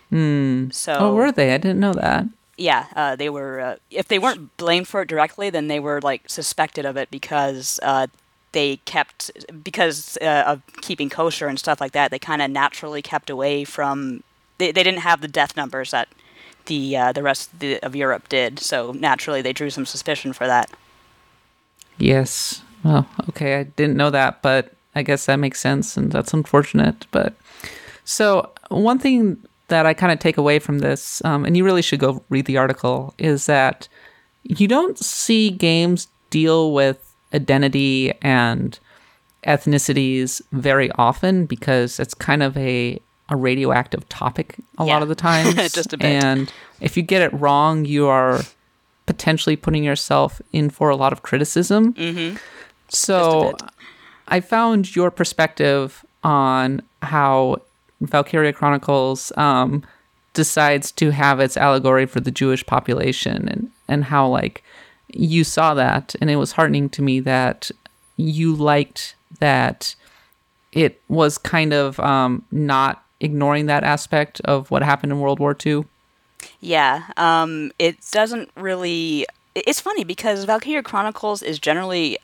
[0.08, 0.70] Hmm.
[0.70, 1.52] So, Oh, were they?
[1.52, 2.24] I didn't know that.
[2.56, 3.60] yeah, uh, they were.
[3.60, 7.10] Uh, if they weren't blamed for it directly, then they were like suspected of it
[7.10, 8.06] because uh,
[8.52, 9.30] they kept
[9.62, 12.10] because uh, of keeping kosher and stuff like that.
[12.10, 14.22] They kind of naturally kept away from.
[14.58, 16.08] They, they didn't have the death numbers that
[16.66, 20.32] the uh, the rest of, the, of Europe did, so naturally they drew some suspicion
[20.32, 20.70] for that.
[21.98, 22.62] Yes.
[22.84, 27.06] Well, okay, I didn't know that, but I guess that makes sense, and that's unfortunate.
[27.10, 27.34] But
[28.04, 29.38] so one thing
[29.68, 32.46] that I kind of take away from this, um, and you really should go read
[32.46, 33.88] the article, is that
[34.44, 38.78] you don't see games deal with identity and
[39.44, 44.92] ethnicities very often because it's kind of a a radioactive topic a Yeah.
[44.94, 45.54] lot of the times.
[45.72, 46.06] Just a bit.
[46.24, 48.40] And if you get it wrong, you are
[49.06, 51.94] potentially putting yourself in for a lot of criticism.
[51.94, 52.36] Mm-hmm.
[52.88, 53.72] So Just a bit.
[54.28, 57.58] I found your perspective on how
[58.00, 59.84] Valkyria Chronicles um,
[60.34, 64.62] decides to have its allegory for the Jewish population and, and how like
[65.14, 67.70] you saw that and it was heartening to me that
[68.16, 69.94] you liked that
[70.72, 75.56] it was kind of um, not ignoring that aspect of what happened in World War
[75.64, 75.84] II.
[76.60, 79.26] Yeah, um, it doesn't really.
[79.54, 82.18] It's funny because Valkyria Chronicles is generally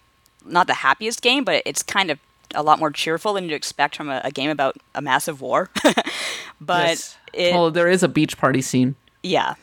[0.44, 2.18] not the happiest game, but it's kind of
[2.54, 5.70] a lot more cheerful than you'd expect from a, a game about a massive war.
[6.60, 7.16] but Yes.
[7.32, 8.94] it, well, there is a beach party scene.
[9.22, 9.54] yeah.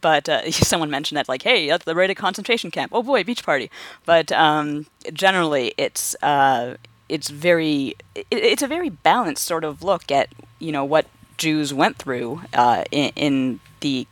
[0.00, 2.90] But uh, someone mentioned that, like, hey, that's the rated concentration camp.
[2.92, 3.70] Oh boy, beach party.
[4.04, 6.74] But um, generally, it's uh,
[7.12, 11.06] it's very it, it's a very balanced sort of look at you know what
[11.36, 14.06] Jews went through uh, in, in the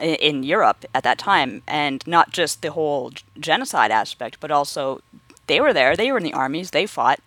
[0.00, 5.00] in Europe at that time, and not just the whole genocide aspect, but also
[5.46, 7.20] they were there, they were in the armies, they fought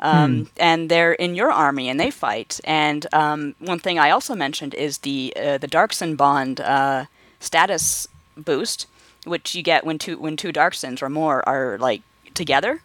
[0.00, 2.60] um, and they're in your army and they fight.
[2.64, 7.06] And um, one thing I also mentioned is the uh, the Darcsen bond uh,
[7.40, 8.86] status boost,
[9.24, 12.02] which you get when two when two Darcsens or more are like
[12.34, 12.82] together.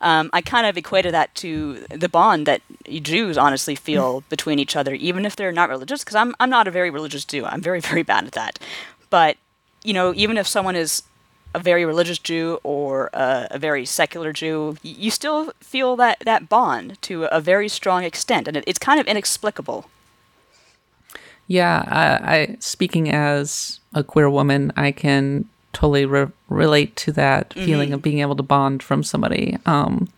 [0.00, 2.62] Um, I kind of equated that to the bond that
[3.02, 6.04] Jews honestly feel between each other, even if they're not religious.
[6.04, 7.44] Because I'm I'm not a very religious Jew.
[7.44, 8.58] I'm very very bad at that.
[9.10, 9.36] But
[9.84, 11.02] you know, even if someone is
[11.54, 16.18] a very religious Jew or a, a very secular Jew, y- you still feel that,
[16.20, 19.86] that bond to a very strong extent, and it, it's kind of inexplicable.
[21.46, 27.52] Yeah, I, I speaking as a queer woman, I can totally re- relate to that
[27.54, 30.08] feeling of being able to bond from somebody um,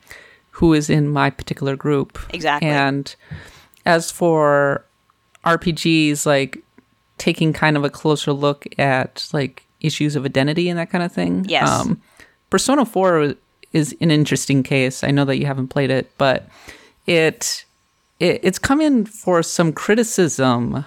[0.53, 2.18] who is in my particular group.
[2.32, 2.68] Exactly.
[2.68, 3.14] And
[3.84, 4.84] as for
[5.44, 6.59] RPGs, like
[7.18, 11.12] taking kind of a closer look at like issues of identity and that kind of
[11.12, 11.44] thing.
[11.48, 11.88] Yes.
[12.51, 13.34] Persona 4
[13.72, 15.05] is an interesting case.
[15.05, 16.48] I know that you haven't played it, but
[17.07, 17.64] it,
[18.18, 20.84] it it's come in for some criticism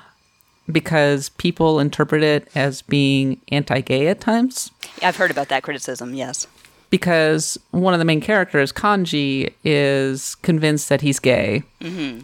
[0.71, 6.47] because people interpret it as being anti-gay at times I've heard about that criticism, yes.
[6.89, 11.63] because one of the main characters, Kanji, is convinced that he's gay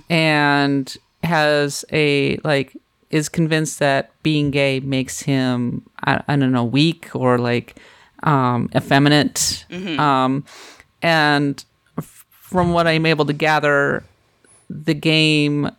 [0.10, 2.78] and has a like
[3.10, 7.76] is convinced that being gay makes him I, I don't know weak or like
[8.24, 9.66] um, effeminate.
[10.00, 10.46] Um,
[11.02, 11.64] and
[11.98, 14.04] f- from what I'm able to gather,
[14.70, 15.72] the game,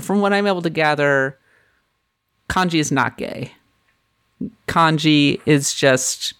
[0.00, 1.38] from what I'm able to gather,
[2.48, 3.52] Kanji is not gay.
[4.68, 6.34] Kanji is just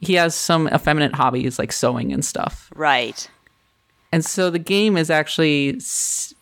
[0.00, 2.70] he has some effeminate hobbies like sewing and stuff.
[2.74, 3.28] Right.
[4.12, 5.68] And so the game is actually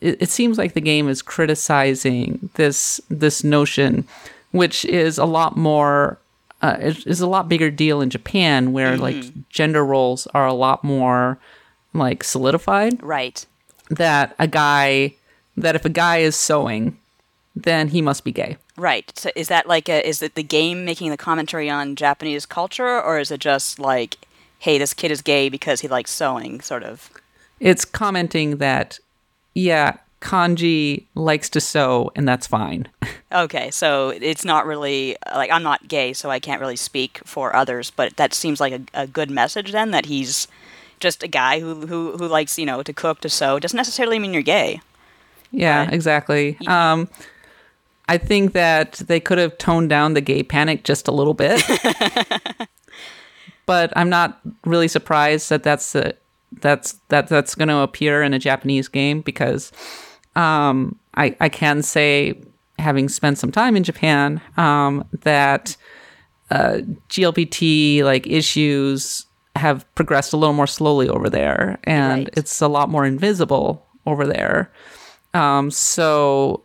[0.00, 4.06] it, seems like the game is criticizing this this notion
[4.52, 6.18] which is a lot more
[6.62, 10.54] uh, is is a lot bigger deal in Japan where like gender roles are a
[10.54, 11.38] lot more
[11.92, 13.44] like solidified Right.
[13.90, 15.14] that a guy
[15.56, 16.96] that if a guy is sewing
[17.62, 18.56] then he must be gay.
[18.76, 19.12] Right.
[19.16, 23.00] So is that like a, is it the game making the commentary on Japanese culture,
[23.02, 24.16] or is it just like,
[24.59, 27.11] hey, this kid is gay because he likes sewing, sort of?
[27.61, 28.98] It's commenting that
[29.54, 32.88] yeah, Kanji likes to sew and that's fine.
[33.30, 37.54] Okay, so it's not really like I'm not gay, so I can't really speak for
[37.54, 37.90] others.
[37.90, 40.48] But that seems like a, a good message then that he's
[40.98, 43.59] just a guy who, who who likes you know to cook to sew.
[43.59, 44.80] Doesn't necessarily mean you're gay.
[45.50, 45.92] Yeah, Right.
[45.92, 46.56] exactly.
[46.66, 47.06] Um,
[48.09, 51.62] I think that they could have toned down the gay panic just a little bit,
[53.66, 56.16] but I'm not really surprised that that's the
[56.61, 59.70] that's that that's going to appear in a Japanese game because
[60.36, 62.40] um, I I can say,
[62.78, 65.76] having spent some time in Japan, um, that
[66.50, 66.78] uh,
[67.11, 72.30] GLBT like issues have progressed a little more slowly over there, and Right.
[72.36, 74.72] it's a lot more invisible over there.
[75.34, 76.62] Um, so,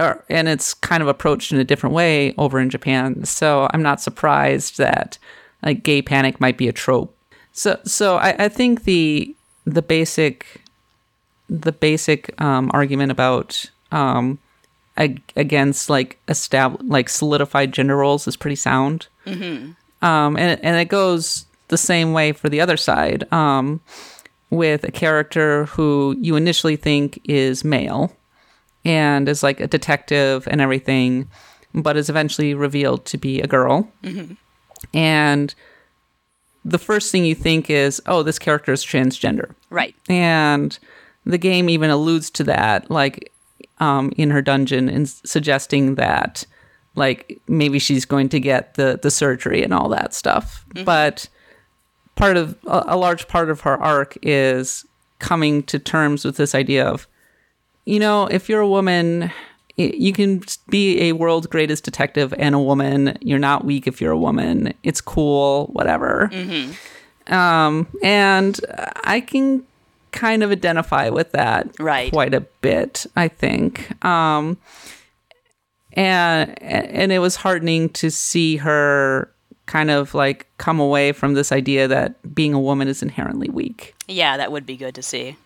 [0.00, 3.24] or, and it's kind of approached in a different way over in Japan.
[3.24, 5.18] So I'm not surprised that
[5.62, 7.14] like gay panic might be a trope.
[7.52, 9.34] So, so I, I think the
[9.64, 10.62] the basic
[11.48, 14.38] the basic um, argument about um,
[14.96, 19.08] ag- against like estab- like solidified gender roles is pretty sound.
[19.26, 19.72] Mm-hmm.
[20.04, 23.30] Um, and and it goes the same way for the other side.
[23.32, 23.80] Um,
[24.50, 28.12] with a character who you initially think is male
[28.84, 31.28] and is like a detective and everything,
[31.74, 33.88] but is eventually revealed to be a girl.
[34.94, 35.54] And
[36.64, 39.54] the first thing you think is, oh, this character is transgender.
[39.70, 39.94] Right.
[40.08, 40.78] And
[41.24, 43.32] the game even alludes to that, like
[43.78, 46.44] um, in her dungeon, and suggesting that,
[46.96, 50.64] like maybe she's going to get the the surgery and all that stuff.
[50.84, 51.28] But
[52.16, 54.84] part of a, a large part of her arc is
[55.18, 57.06] coming to terms with this idea of,
[57.90, 59.30] you know, if you're a woman.
[59.76, 63.16] You can be a world's greatest detective and a woman.
[63.22, 64.74] You're not weak if you're a woman.
[64.82, 66.28] It's cool, whatever
[67.28, 68.60] um, and
[69.04, 69.64] I can
[70.12, 72.12] kind of identify with that Right.
[72.12, 73.06] quite a bit.
[73.16, 73.70] I think,
[74.04, 74.58] um,
[75.94, 79.30] and and it was heartening to see her
[79.66, 83.94] kind of like come away from this idea that being a woman is inherently weak.
[84.08, 85.36] Yeah, that would be good to see.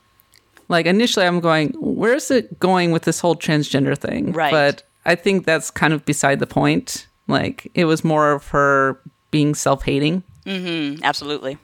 [0.69, 4.33] Like initially I'm going, where's it going with this whole transgender thing?
[4.33, 4.51] Right.
[4.51, 7.07] But I think that's kind of beside the point.
[7.29, 8.99] Like it was more of her
[9.31, 10.23] being self-hating.
[10.47, 11.59] Mm, absolutely.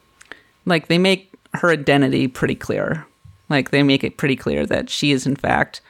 [0.66, 3.06] Like they make her identity pretty clear.
[3.48, 5.80] Like they make it pretty clear that she is in fact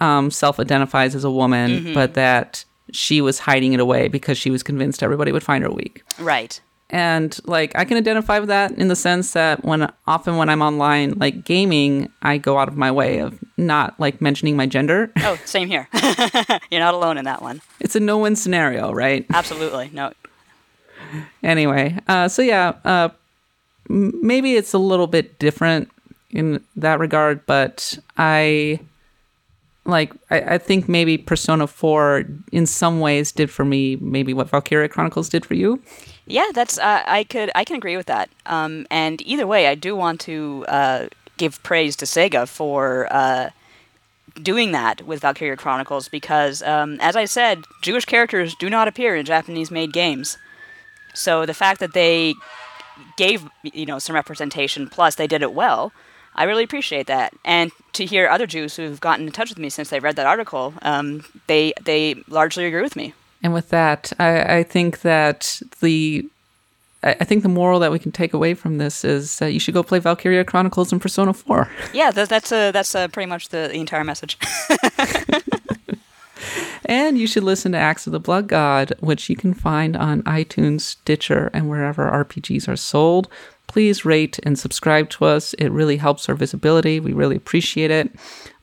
[0.00, 4.62] um, self-identifies as a woman, but that she was hiding it away because she was
[4.62, 6.02] convinced everybody would find her weak.
[6.18, 6.60] Right.
[6.92, 10.60] And like i can identify with that in the sense that when often when i'm
[10.62, 15.10] online like gaming i go out of my way of not like mentioning my gender
[15.22, 15.88] Oh, same here.
[16.70, 17.60] You're not alone in that one.
[17.80, 19.90] it's a no-win scenario right Absolutely.
[19.92, 20.12] No.
[21.42, 23.08] anyway uh so yeah uh
[23.88, 25.90] m- maybe it's a little bit different
[26.30, 28.78] in that regard but i
[29.90, 34.48] like I, I think maybe persona 4 in some ways did for me maybe what
[34.48, 35.82] valkyria chronicles did for you
[36.30, 38.30] Yeah, that's uh, I could I can agree with that.
[38.46, 41.06] Um, and either way, I do want to uh,
[41.38, 43.50] give praise to Sega for uh,
[44.40, 49.16] doing that with Valkyria Chronicles because, um, as I said, Jewish characters do not appear
[49.16, 50.38] in Japanese-made games.
[51.14, 52.34] So the fact that they
[53.16, 55.92] gave you know some representation, plus they did it well,
[56.34, 57.34] I really appreciate that.
[57.44, 60.26] And to hear other Jews who've gotten in touch with me since they read that
[60.26, 63.14] article, um, they they largely agree with me.
[63.42, 66.26] And with that, I, I think that the
[67.02, 69.72] I think the moral that we can take away from this is that you should
[69.72, 71.66] go play Valkyria Chronicles and Persona 4.
[71.94, 74.36] Yeah, that, that's uh, that's uh, pretty much the, the entire message.
[76.90, 80.24] And you should listen to Acts of the Blood God, which you can find on
[80.24, 83.28] iTunes, Stitcher, and wherever RPGs are sold.
[83.70, 85.54] Please rate and subscribe to us.
[85.54, 86.98] It really helps our visibility.
[86.98, 88.10] We really appreciate it.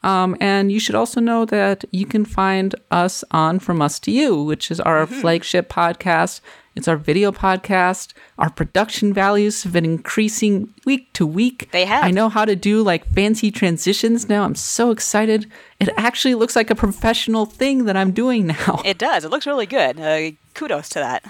[0.03, 4.12] Um, and you should also know that you can find us on From Us to
[4.12, 6.41] You, which is our flagship podcast.
[6.76, 8.12] It's our video podcast.
[8.38, 11.70] Our production values have been increasing week to week.
[11.72, 12.03] They have.
[12.03, 14.43] I know how to do like fancy transitions now.
[14.43, 15.49] I'm so excited.
[15.80, 18.82] It actually looks like a professional thing that I'm doing now.
[18.84, 19.24] It does.
[19.24, 20.01] It looks really good.
[20.01, 21.24] Uh, kudos to that.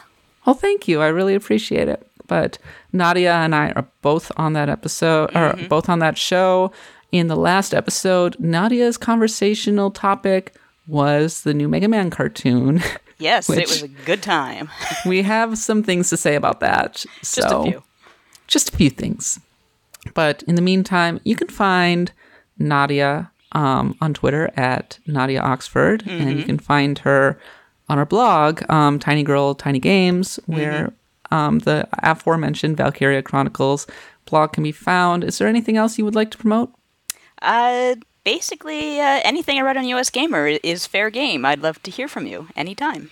[0.47, 0.99] Well, thank you.
[0.99, 2.09] I really appreciate it.
[2.27, 2.57] But
[2.91, 6.71] Nadia and I are both on that episode, or both on that show.
[7.11, 10.55] In the last episode, Nadia's conversational topic
[10.87, 12.81] was the new Mega Man cartoon.
[13.19, 14.69] Yes, it was a good time.
[15.07, 17.03] we have some things to say about that.
[17.21, 17.83] Just so, a few.
[18.45, 19.39] just a few things.
[20.13, 22.11] But in the meantime, you can find
[22.59, 27.39] Nadia um, on Twitter at Nadia Oxford, and you can find her
[27.89, 30.93] on our blog, um, Tiny Girl Tiny Games, where
[31.31, 33.87] um, the aforementioned Valkyria Chronicles
[34.25, 35.23] blog can be found.
[35.23, 36.71] Is there anything else you would like to promote?
[37.41, 41.45] Uh, basically, uh, anything I read on US Gamer is fair game.
[41.45, 43.09] I'd love to hear from you anytime.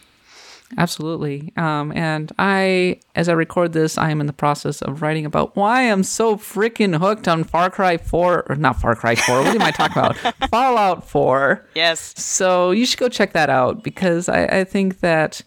[0.77, 1.53] Absolutely.
[1.57, 5.55] Um, and I, as I record this, I am in the process of writing about
[5.55, 9.55] why I'm so freaking hooked on Far Cry 4, or not Far Cry 4, what
[9.55, 10.17] am I talking about?
[10.49, 11.65] Fallout 4.
[11.75, 12.19] Yes.
[12.21, 15.41] So you should go check that out because I, I think that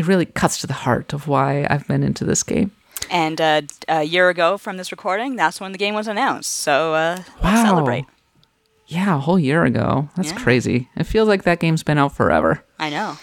[0.00, 2.70] it really cuts to the heart of why I've been into this game.
[3.10, 6.50] And uh, a year ago from this recording, that's when the game was announced.
[6.50, 7.64] So uh, Wow.
[7.64, 8.06] celebrate.
[8.86, 10.08] Yeah, a whole year ago.
[10.16, 10.38] That's Yeah.
[10.38, 10.88] crazy.
[10.96, 12.64] It feels like that game's been out forever.
[12.78, 13.16] I know.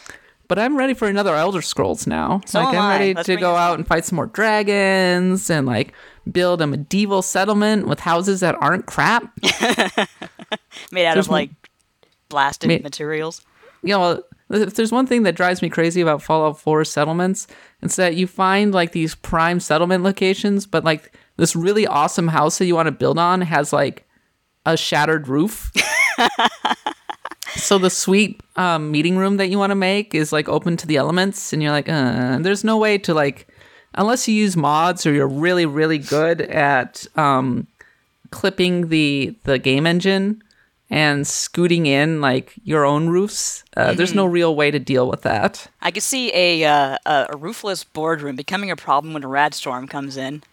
[0.47, 2.41] But I'm ready for another Elder Scrolls now.
[2.45, 5.93] So like I'm ready to go out and fight some more dragons and like
[6.32, 9.23] build a medieval settlement with houses that aren't crap.
[10.91, 11.49] Made out There's of like
[12.30, 13.41] blasted Ma- materials.
[13.84, 17.48] you know, if there's one thing that drives me crazy about Fallout 4 settlements,
[17.82, 22.58] it's that you find like these prime settlement locations, but like this really awesome house
[22.58, 24.08] that you want to build on has like
[24.66, 25.72] a shattered roof.
[27.56, 30.88] so the sweet um, meeting room that you want to make is like open to
[30.88, 33.48] the elements, and you're like, uh, there's no way to like,
[33.95, 37.68] unless you use mods or you're really really good at um,
[38.32, 40.41] clipping the the game engine
[40.90, 43.64] and scooting in like your own roofs.
[43.76, 45.68] Uh, There's no real way to deal with that.
[45.82, 49.54] I could see a, uh, a a roofless boardroom becoming a problem when a rad
[49.54, 50.44] storm comes in.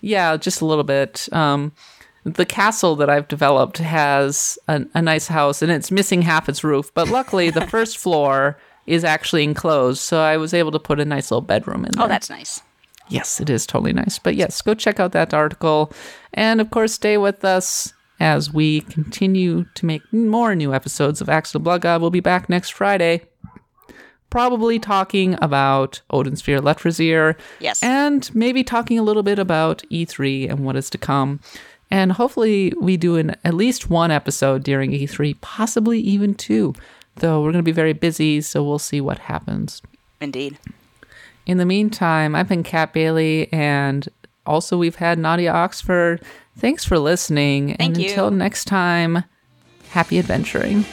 [0.00, 1.28] Yeah, just a little bit.
[1.32, 1.72] Um,
[2.24, 6.62] the castle that I've developed has a, a nice house and it's missing half its
[6.64, 10.98] roof, but luckily the first floor is actually enclosed, so I was able to put
[10.98, 12.04] a nice little bedroom in there.
[12.04, 12.62] Oh, that's nice.
[13.08, 14.18] Yes, it is totally nice.
[14.18, 15.92] But yes, go check out that article.
[16.34, 21.28] And of course, stay with us as we continue to make more new episodes of
[21.28, 22.00] Acts of the Blood God.
[22.00, 23.22] We'll be back next Friday,
[24.30, 27.36] probably talking about Odin's Sphere Leifthrasir.
[27.60, 27.82] Yes.
[27.82, 31.40] And maybe talking a little bit about E3 and what is to come.
[31.90, 36.74] And hopefully, we do an, at least one episode during E3, possibly even two.
[37.16, 39.80] Though we're going to be very busy, so we'll see what happens.
[40.20, 40.58] Indeed.
[41.46, 44.06] In the meantime, I've been Kat Bailey, and
[44.44, 46.22] Also, we've had Nadia Oxford.
[46.58, 47.68] Thanks for listening.
[47.76, 48.08] Thank and you.
[48.08, 49.24] until next time,
[49.90, 50.84] happy adventuring.